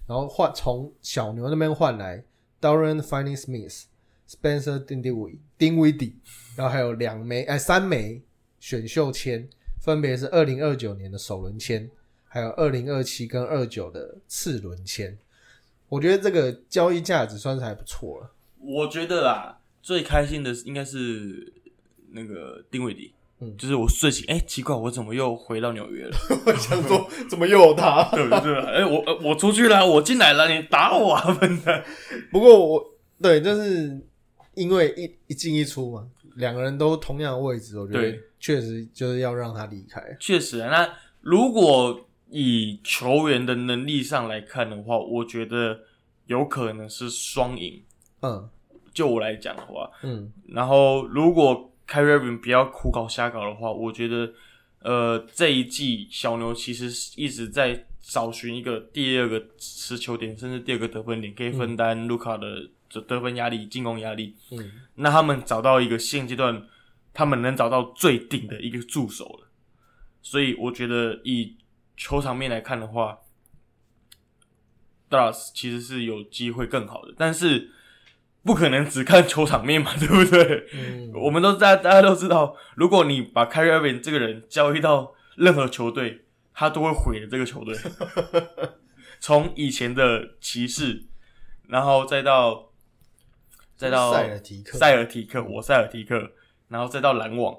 [0.08, 2.24] 然后换从小牛那边换来
[2.62, 3.86] Dorian Finney Smith、
[4.30, 6.16] Spencer Dinwiddie、丁威迪，
[6.56, 8.22] 然后还有两枚哎三枚
[8.60, 9.50] 选秀签，
[9.82, 11.90] 分别是二零二九年的首轮签。
[12.34, 15.18] 还有二零二七跟二九的次轮签，
[15.90, 18.32] 我觉得这个交易价值算是还不错了。
[18.58, 21.52] 我觉得啦，最开心的应该是
[22.12, 26.16] 那个丁伟迪，嗯就是我睡醒，哎、奇怪，我怎么又回到纽约了？
[26.46, 28.04] 我想说，怎么又有他？
[28.14, 28.56] 对不对？
[28.66, 31.84] 哎、我呃我出去了，我进来了，你打我啊，笨蛋！
[32.32, 32.84] 不过我
[33.22, 34.00] 对，就是
[34.54, 40.02] 因为一一进一出嘛，两个人都同样的位置，我觉得对确实就是要让他离开。
[40.20, 45.80] 确实啊，那如果以球员的能力上来看的话，我觉得
[46.28, 47.82] 有可能是双赢。
[48.22, 48.48] 嗯
[48.94, 54.34] 就我来讲的话，嗯然后如果 Kyrie Irving 不要苦搞瞎搞的话，我觉得
[54.80, 64.34] 呃这一季小牛其实是一直在找寻一个第二个持球点，甚至第二个得分点，可以分担卢卡的得得分压力、进攻压力。
[64.52, 66.66] 嗯，那他们找到一个现阶段
[67.14, 69.48] 他们能找到最顶的一个助手了，
[70.22, 71.58] 所以我觉得以
[71.98, 73.20] 球场面来看的话
[75.10, 77.70] d a l l a s 其实是有机会更好的，但是
[78.44, 80.68] 不可能只看球场面嘛，对不对？
[80.74, 87.78] 嗯我们都大大家都知道，如果你把 Kyrie Irving 这个人交易到任何球队，他都会毁了这个球队。
[89.20, 91.06] 从以前的骑士，
[91.68, 92.72] 然后再到
[93.78, 96.32] 再到塞尔提克，塞尔提克，我塞尔提克，
[96.70, 97.56] 然后再到篮网，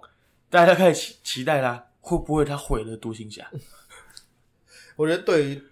[0.51, 3.49] 大家开始期期待啦，会不会他毁了独行侠？
[4.97, 5.63] 我觉得对于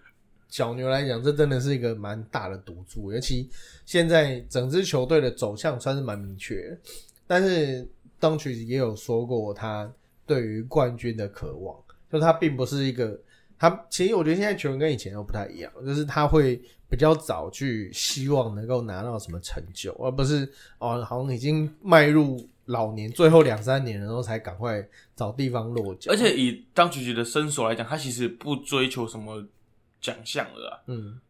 [0.50, 3.48] 小牛来讲，这真的是一个蛮大的赌注，尤其
[3.86, 6.76] 现在整支球队的走向算是蛮明确。
[7.26, 7.88] 但是
[8.18, 9.90] 当曲也有说过，他
[10.26, 11.76] 对于冠军的渴望，
[12.12, 13.18] 就他并不是一个
[13.56, 13.86] 他。
[13.88, 20.46] 其实我觉得现在球员跟以前都不太一样，就是他会比较早去希望能够拿到什么成就，而不是
[20.78, 24.84] 哦，好像已经迈入老年最后两三年，然后才赶快
[25.14, 26.10] 找地方落脚。
[26.10, 29.40] 而且以当局局的身手来讲，他其实不追求什么
[30.00, 30.82] 奖项了啦。
[30.86, 31.20] 嗯，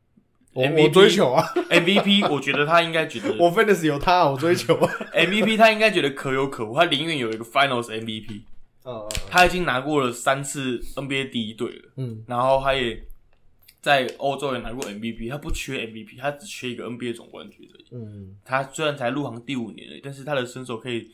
[0.53, 1.45] 我 MVP 我追求啊。
[1.71, 4.93] MVP，我觉得他应该觉得 我 fantasy 有他，我追求啊。
[5.14, 8.43] MVP，他应该觉得可有可无，他宁愿有一个 Finals MVP。
[8.83, 12.99] 嗯他已经拿过了三次 NBA 第一队了，嗯然后他也
[13.83, 17.87] 在欧洲也拿过 MVP，他不缺 MVP，他只缺一个 NBA 总冠军而已。
[17.93, 21.11] 嗯他虽然才入行第五年而已，但是他的身手可以，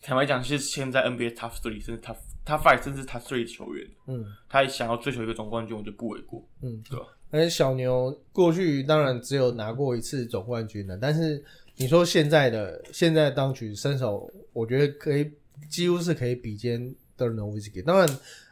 [0.00, 6.42] 坦白讲是现在 NBA Top Three 甚至 Top Top Five 甚至 Three 的球员，嗯他想要追求一个总冠军，我觉得不为过。
[6.60, 7.06] 嗯，对吧？
[7.30, 11.42] 而且小牛过去当然只有拿过一次总冠军了，但是
[11.76, 15.30] 你说现在的现在当局身手，我觉得可以
[15.70, 16.78] 几乎是可以比肩
[17.16, 18.08] d e r n o w i s k i 当然，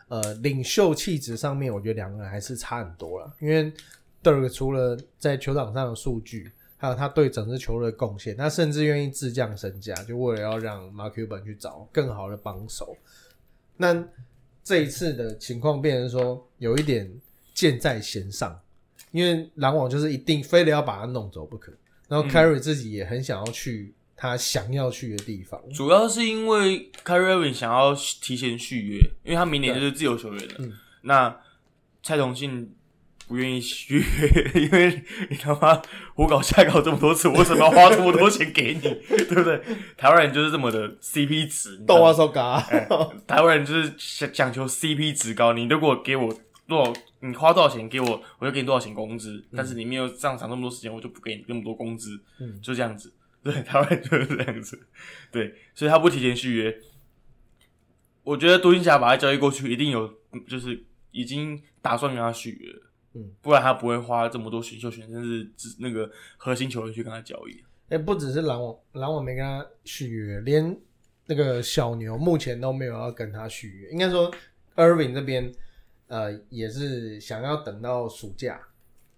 [0.09, 3.35] 呃，领袖气质上面，我觉得两个人还是差很多了。
[3.41, 3.73] 因为
[4.23, 12.97] Dirk 除了在球场上的数据，还有他对整支球队的贡献，他甚至愿意自降身价，就为了要让 Mark Cuban 去找更好的帮手。
[13.81, 14.07] 那
[14.63, 17.11] 这一次的情况变成说有一点
[17.55, 18.61] 箭在弦上，
[19.11, 21.73] 因为篮网就是一定非得要把他弄走不可。
[22.07, 30.55] 然后 Carry 自己也很想要去他想要去的地方，主要是因为 Irving 想要提前续约，因为他明年就是自由球员了。
[30.59, 30.73] 嗯
[31.03, 31.35] 那
[32.03, 32.75] 蔡崇信
[33.31, 34.03] 不愿意续约，
[34.61, 35.81] 因为你他妈
[36.15, 38.81] 胡搞瞎搞这么多次，我为什么要花这么多钱给你？
[38.81, 39.63] 对不对？
[39.97, 42.61] 台湾人就是这么的 CP 值，你知道吗动画手嘎，
[43.29, 45.53] 台湾人就是讲讲求 CP 值高。
[45.53, 49.47] 你如果给我多少，你花多少钱给我，我就给你多少钱工资。
[49.55, 52.21] 但是你没有上场那么多时间，我就不给你那么多工资。
[52.41, 53.15] 嗯就这样子。
[53.45, 54.89] 对，台湾人就是这样子。
[55.31, 56.77] 对，所以他不提前续约。
[58.25, 60.13] 我觉得独行侠把他交易过去，一定有
[60.49, 62.90] 就是已经打算跟他续约了。
[63.15, 67.63] 嗯，不然他不会花这么多选秀权，甚至只那个核心球员去跟他交易。
[67.89, 70.79] 哎、不只是篮网，篮网没跟他续约，连
[71.27, 73.91] 那个小牛目前都没有要跟他续约。
[73.91, 74.33] 应该说
[74.77, 75.53] ，Irving 这边
[76.07, 78.61] 呃也是想要等到暑假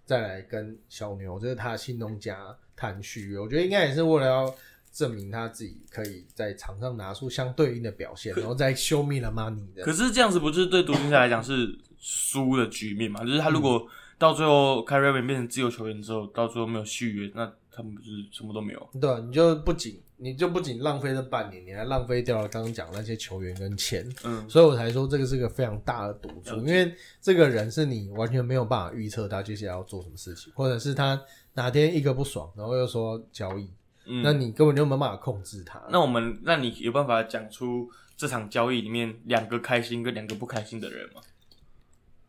[0.05, 3.39] 再来跟小牛，就是他的新东家谈续约。
[3.39, 4.55] 我觉得应该也是为了要
[4.91, 9.83] 证明他自己可以在场上拿出相对应的表现，然后再 show me the money 的。
[9.83, 13.23] 可是这样子不是对独行侠来讲是输的局面嘛？
[13.23, 13.87] 就是他如果
[14.17, 18.89] 到最后 Kyrie Irving 变成自由球员之后，到最后没有续约，那他们不是什么都没有？
[18.99, 24.05] 对，啊你就不仅你就不仅浪费了半年，你还浪费掉了刚刚讲的那些球员跟钱。
[24.25, 31.19] 嗯，所以我才说这个是个非常大的赌注，因为这个人是你完全没有办法预测他接下来要做什么事情，或者是他
[31.53, 33.67] 哪天一个不爽，然后又说交易，
[34.05, 35.81] 嗯那你根本就没办法控制他。
[35.89, 41.21] 那我们，那你有办法讲出这场交易里面两个开心跟两个不开心的人吗？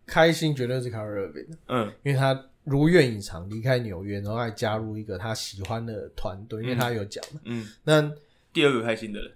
[0.07, 1.93] 开心绝对是 Kyrie Irving，嗯。
[2.03, 7.41] 因为他如愿以偿离开纽约，然后还加入一个他喜欢的团队，因为他有讲嘛。
[7.45, 8.13] 嗯，那
[8.53, 9.33] 第二个开心的人，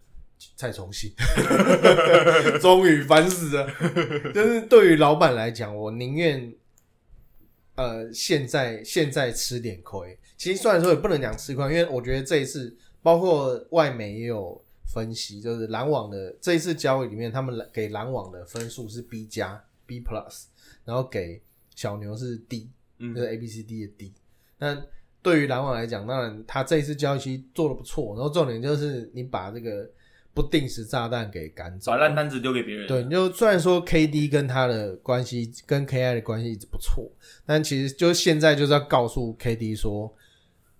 [0.56, 1.12] 蔡崇信，
[2.60, 3.68] 终于烦死了。
[4.34, 6.52] 但是对于老板来讲，我宁愿
[7.74, 10.18] 呃现在现在吃点亏。
[10.36, 20.44] 其实虽然说也不能讲吃亏，因为我觉得这一次包括外媒也有分析，就是篮网的这一次交易里面，他们给篮网的分数是 B 加 B plus，
[20.88, 21.38] 然后给
[21.74, 24.14] 小牛是 D，嗯就是 A B C D 的 D。
[24.58, 24.82] 那
[25.20, 29.86] 对于篮网来讲，当然他这一次交易其实做的不错，然后重点就是你把这个
[30.32, 32.88] 不定时炸弹给赶走把，烂摊子丢给别人。
[32.88, 37.06] 对，你就虽然说 KD 跟他的关系跟 KI 的关系一直不错，
[37.44, 40.10] 但其实就现在就是要告诉 KD 说，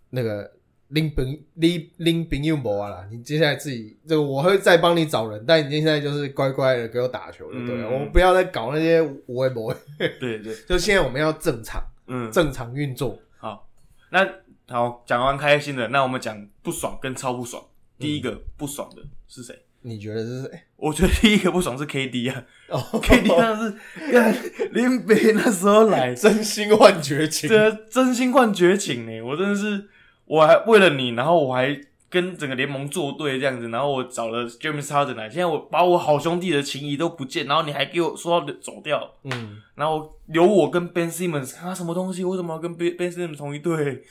[0.08, 0.50] 那个
[0.88, 13.18] 拎朋拎拎朋友无啊啦，你接下来自己这个我会再帮你找人，但你现在就是乖乖的给我打球就对了，嗯我不要再搞那些无为博，对对，就现在我们要正常嗯，正常运作。
[13.38, 13.68] 好，
[14.10, 14.26] 那
[14.68, 17.62] 好，讲完开心的，那我们讲不爽跟超不爽。
[17.98, 19.54] 第一个不爽的是谁？
[19.82, 20.60] 你觉得是谁？
[20.76, 23.74] 我觉得第一个不爽是 KD 啊哦，KD 那是
[24.12, 24.34] 干
[24.72, 29.20] 林北那时候来，真心换绝情，这真心换绝情呢！
[29.22, 29.88] 我真的是，
[30.28, 42.24] 我还为了你，然后我还跟整个联盟作对这样子，然后我找了 James Harden 来，现在我把我好兄弟的情谊都不见，然后你还给我说要走掉，嗯，然后留我跟 Ben Simmons，他什么东西？
[42.24, 44.02] 为什么要跟 Ben Ben Simmons 同一队？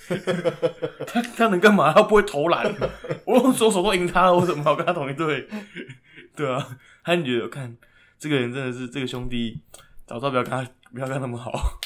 [1.08, 1.94] 他他能干嘛？
[1.94, 2.72] 他不会投篮，
[3.26, 5.48] 我用左手都赢他了，为什么要跟他同一队？
[6.36, 7.76] 对啊，他就觉得看
[8.20, 9.60] 这个人真的是这个兄弟，
[10.06, 11.80] 早知道不要跟他不要跟他那么好。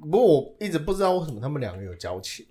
[0.00, 2.44] 不过我一直不知道为什么他们两个有交情。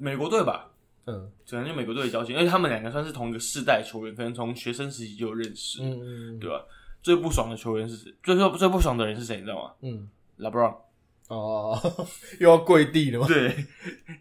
[0.00, 0.70] 美国队吧，
[1.06, 6.64] 嗯可能就美国队的交情，而且他们两个算是同一个世代球员，可能从学生时期就有认识，嗯嗯对吧？
[7.02, 8.12] 最不爽的球员是谁？
[8.22, 9.36] 最最最不爽的人是谁？
[9.36, 10.74] 你知道吗嗯，？LeBron。
[11.28, 11.78] 哦，
[12.40, 13.26] 又要跪地了吗？
[13.28, 13.54] 对，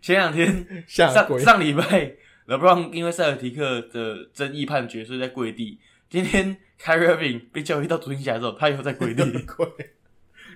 [0.02, 1.12] 前两天下。
[1.12, 2.14] 上上礼拜
[2.48, 5.80] ，LeBron 因为塞尔提克的争议判决，所以在跪地。
[6.10, 9.68] 今天 Kyrie Irving 被交易到独行侠之后，他以后在跪地， 跪。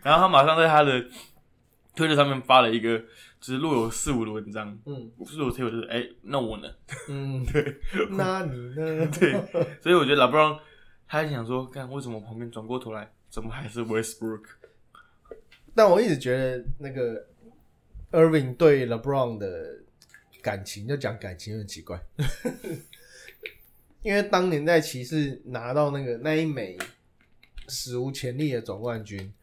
[0.04, 1.04] 然后他马上在他的
[1.96, 3.02] 推特上面发了一个，
[3.44, 6.74] 只是录有四五的文章，嗯四五推我就是，哎、那我呢？
[7.10, 7.78] 嗯， 对。
[8.12, 9.06] 那你呢？
[9.12, 9.34] 对，
[9.82, 10.58] 所以我觉得 LeBron
[11.06, 14.44] 他还想说，看为什么旁边转过头来，怎么还是 Westbrook？
[15.76, 17.28] 但我一直觉得那个
[18.14, 19.82] Irving 对 LeBron 的
[20.42, 22.02] 感情，就讲感情很奇怪，
[24.04, 26.78] 因为当年在骑士拿到那个那一枚
[27.68, 29.34] 史无前例的总冠军，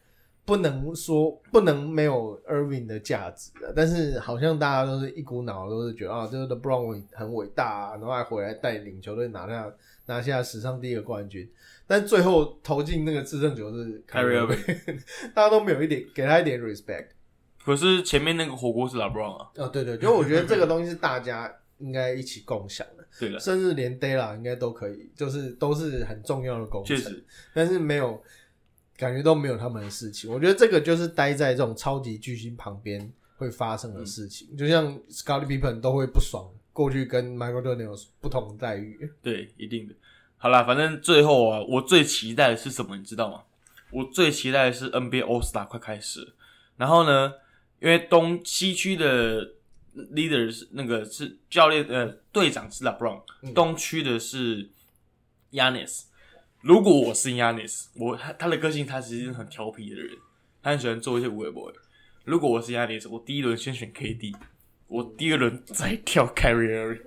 [0.43, 9.71] 不能说不能没有 Irving 的价值的，但是好像大家都是一股脑都是觉得啊，这个 LeBron 伟很伟大啊，然后还回来带领球队拿下
[10.07, 11.49] 拿下史上第一个冠军，
[11.87, 15.01] 但最后投进那个制胜球是 Kyrie Irving，
[15.33, 17.07] 大家都没有一点给他一点 respect。
[17.63, 27.23] 可是前面那个火锅是 LeBron 啊，哦，对对，就我觉得这个东西是大家应该一起共享的，对了，甚至连 Dela 应该都可以，就是都是很重要的工程，确实，
[27.53, 28.19] 但是没有
[29.01, 30.31] 感觉都没有他们的事情。
[30.31, 39.11] 我觉得这个就是待在这种超级巨星旁边会发生的事情，就像 Scottie Pippen 都会不爽，过去跟 Michael Jordan 有不同待遇。
[39.23, 39.95] 对，一定的。
[40.37, 43.41] 好啦，反正最后啊，我最期待的是什么，你知道吗？
[43.89, 46.33] 我最期待的是 NBA All Star 快开始，
[46.77, 47.33] 然后呢，
[47.79, 49.43] 因为东西区的
[49.95, 54.69] leader 是那个是教练呃队长是 LeBron，、嗯东区的是
[55.51, 56.03] Yanis。
[56.61, 60.09] 如果我是 Yanis，我他他的个性他其实是很调皮的人，
[60.61, 61.73] 他很喜欢做一些无为 boy。
[62.23, 64.35] 如果我是 Yanis，我第一轮先选 KD，
[64.87, 66.99] 我第二轮再跳 Irving。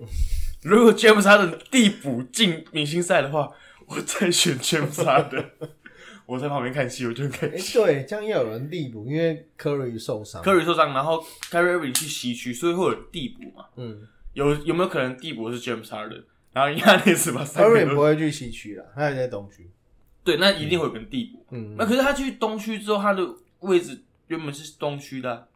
[0.63, 3.53] 如果 James Harden 递补进明星赛的话，
[3.87, 5.51] 我再选 James Harden。
[6.27, 7.81] 我在旁边看戏，我就很开哎、心。
[7.81, 10.43] 对，这样要有人递补，因为 Curry 受伤。
[10.43, 13.67] Curry 受伤，然后 Kyrie Irving 去西区，所以会有人递补嘛？
[13.77, 16.25] 嗯有有没有可能递补是 James Harden？
[16.55, 19.69] 然后亚历斯把三个，Curry 不都会去西区了，他还在东区。
[20.23, 21.45] 对，那一定会有人递补。
[21.51, 23.23] 嗯，那可是他去东区之后，他的
[23.61, 25.47] 位置原本是东区的啊、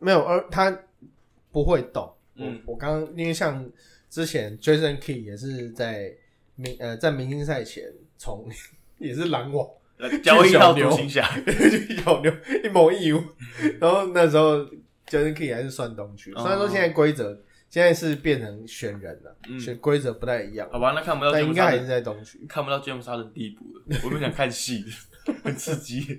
[0.00, 0.76] 没有，而他
[1.52, 2.12] 不会动。
[2.34, 3.64] 嗯我我刚刚因为像
[4.08, 6.10] 之前 Jason Key 也是在
[6.56, 7.84] 明呃在明星赛前
[8.16, 8.48] 从
[8.98, 9.68] 也是篮网
[9.98, 11.28] 呃交易到独行侠。
[11.44, 12.32] 去小牛
[12.64, 13.22] 一模一样，
[13.78, 14.64] 然后那时候
[15.06, 17.38] Jason Key 还是算东区，哦虽然说现在规则
[17.72, 22.38] 现在是变成选人了，嗯选规则不太一样，好吧，那看不到应该还是在东区。
[22.46, 23.98] 看不到 Harden 递补的。
[24.04, 24.84] 我们想看戏，
[25.42, 26.18] 很刺激。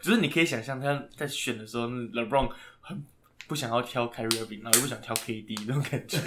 [0.00, 2.50] 只是你可以想象他在选的时候那，LeBron
[2.80, 3.00] 很
[3.46, 6.18] 不想要挑 Kyrie Irving，然后又不想挑 KD 那种感觉。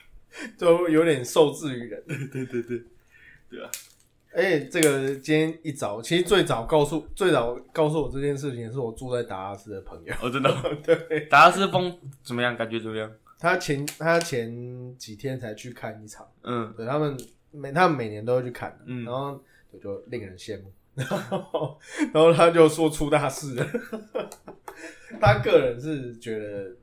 [0.56, 2.02] 就有点受制于人。
[2.32, 2.82] 对对对，
[3.50, 3.70] 对啊，
[4.34, 10.14] 而且这个今天一早，其实最早告诉最早告诉我这件事情，是我住在达拉斯的朋友。
[10.22, 10.74] 哦，真的哦。
[10.82, 12.56] 对，达拉斯风怎么样？
[12.56, 13.12] 感觉怎么样？
[13.44, 17.14] 他前他前几天才去看一场，嗯，对他们
[17.50, 19.04] 每他们每年都会去看，嗯。
[19.04, 19.38] 然后
[19.70, 20.72] 就就令人羡慕。
[20.94, 21.78] 然后
[22.14, 23.54] 然后他就说出大事。
[23.56, 23.66] 了，
[25.20, 26.76] 他个人是觉得，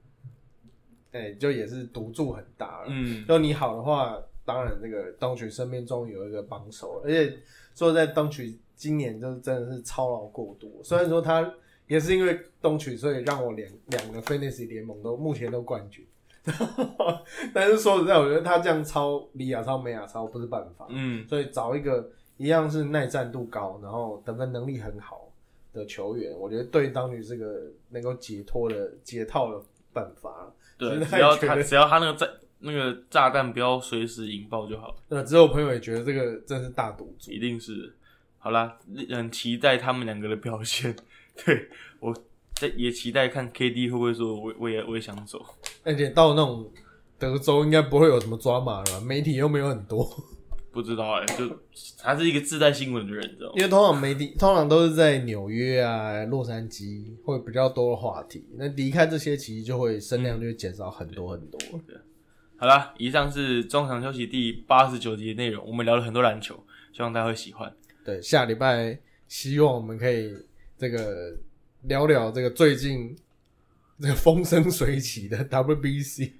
[1.13, 2.89] 哎、就也是赌注很大了。
[2.89, 7.39] 嗯，就你好的话，当然这个东曲身边终于有一个帮手了，而且
[7.73, 10.79] 说在东曲今年就是真的是操劳过度。
[10.83, 11.51] 虽然说他
[11.87, 16.05] 也是因为东曲，所以让我两两个 Fantasy 联盟都目前都冠军，
[17.53, 25.31] 但是说实在，我觉得他这样超里亚超美亚超不是办法，嗯，所以找一个一样是耐战度高，然后得分能力很好
[25.73, 27.45] 的球员，我觉得对当局是个
[27.89, 29.63] 能够解脱的解套的
[29.93, 30.51] 办法。
[30.77, 32.27] 对，只要他只要他那个炸
[32.59, 37.31] 那个炸弹不要随时引爆就好，那只有朋友也觉得这个真是大赌注。
[37.31, 37.93] 一定是。
[38.39, 38.79] 好啦，
[39.11, 40.95] 很期待他们两个的表现。
[41.45, 41.69] 对
[41.99, 42.11] 我
[42.55, 45.39] 在也期待看 KD 会不会说我我也我也想走。
[45.83, 46.69] 而且到那种
[47.17, 50.07] 德州应该不会有什么抓马了吧，媒体又没有很多，
[50.71, 51.49] 不知道哎、就
[51.97, 53.53] 他是一个自带新闻的人，你知道吗？
[53.57, 61.59] 因为通常媒体通常都是在纽约啊、洛杉矶会比较多的话题，那离开这些其实就会声量就会减少很多很多。
[62.57, 66.55] 好啦，以上是中场休息第八十九集的内容，我们聊了很多篮球，
[66.93, 67.71] 希望大家会喜欢。
[68.05, 70.31] 对，下礼拜希望我们可以
[70.77, 71.35] 这个
[71.83, 73.15] 聊聊这个最近
[74.01, 76.31] 这个风生水起的 WBC。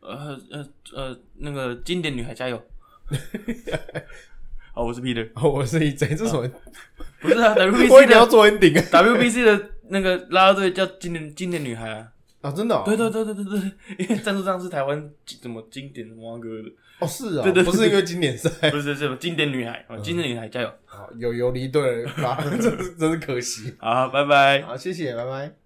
[0.00, 2.60] 呃呃呃，那个经典女孩加油！
[4.72, 6.50] 好， 我是 Peter，我是一 J，这是什么？
[7.20, 12.08] 不是啊 我一，WBC 定要的做 ending 啊！WBC 的那个啦啦队叫经典经典女孩啊。
[12.40, 12.82] 啊，真的、哦？
[12.86, 13.60] 对对对对对对，
[13.98, 15.10] 因为赞助商是台湾
[15.42, 18.70] 怎么经典王哥的，哦，是啊、对对对不是因为经典赛。
[18.70, 20.72] 不是是经典女孩，啊经典女孩加油！
[20.86, 23.74] 好，有游离队了，啊，真是真是可惜。
[23.78, 24.62] 好，拜拜。
[24.62, 25.59] 好，谢谢，拜拜。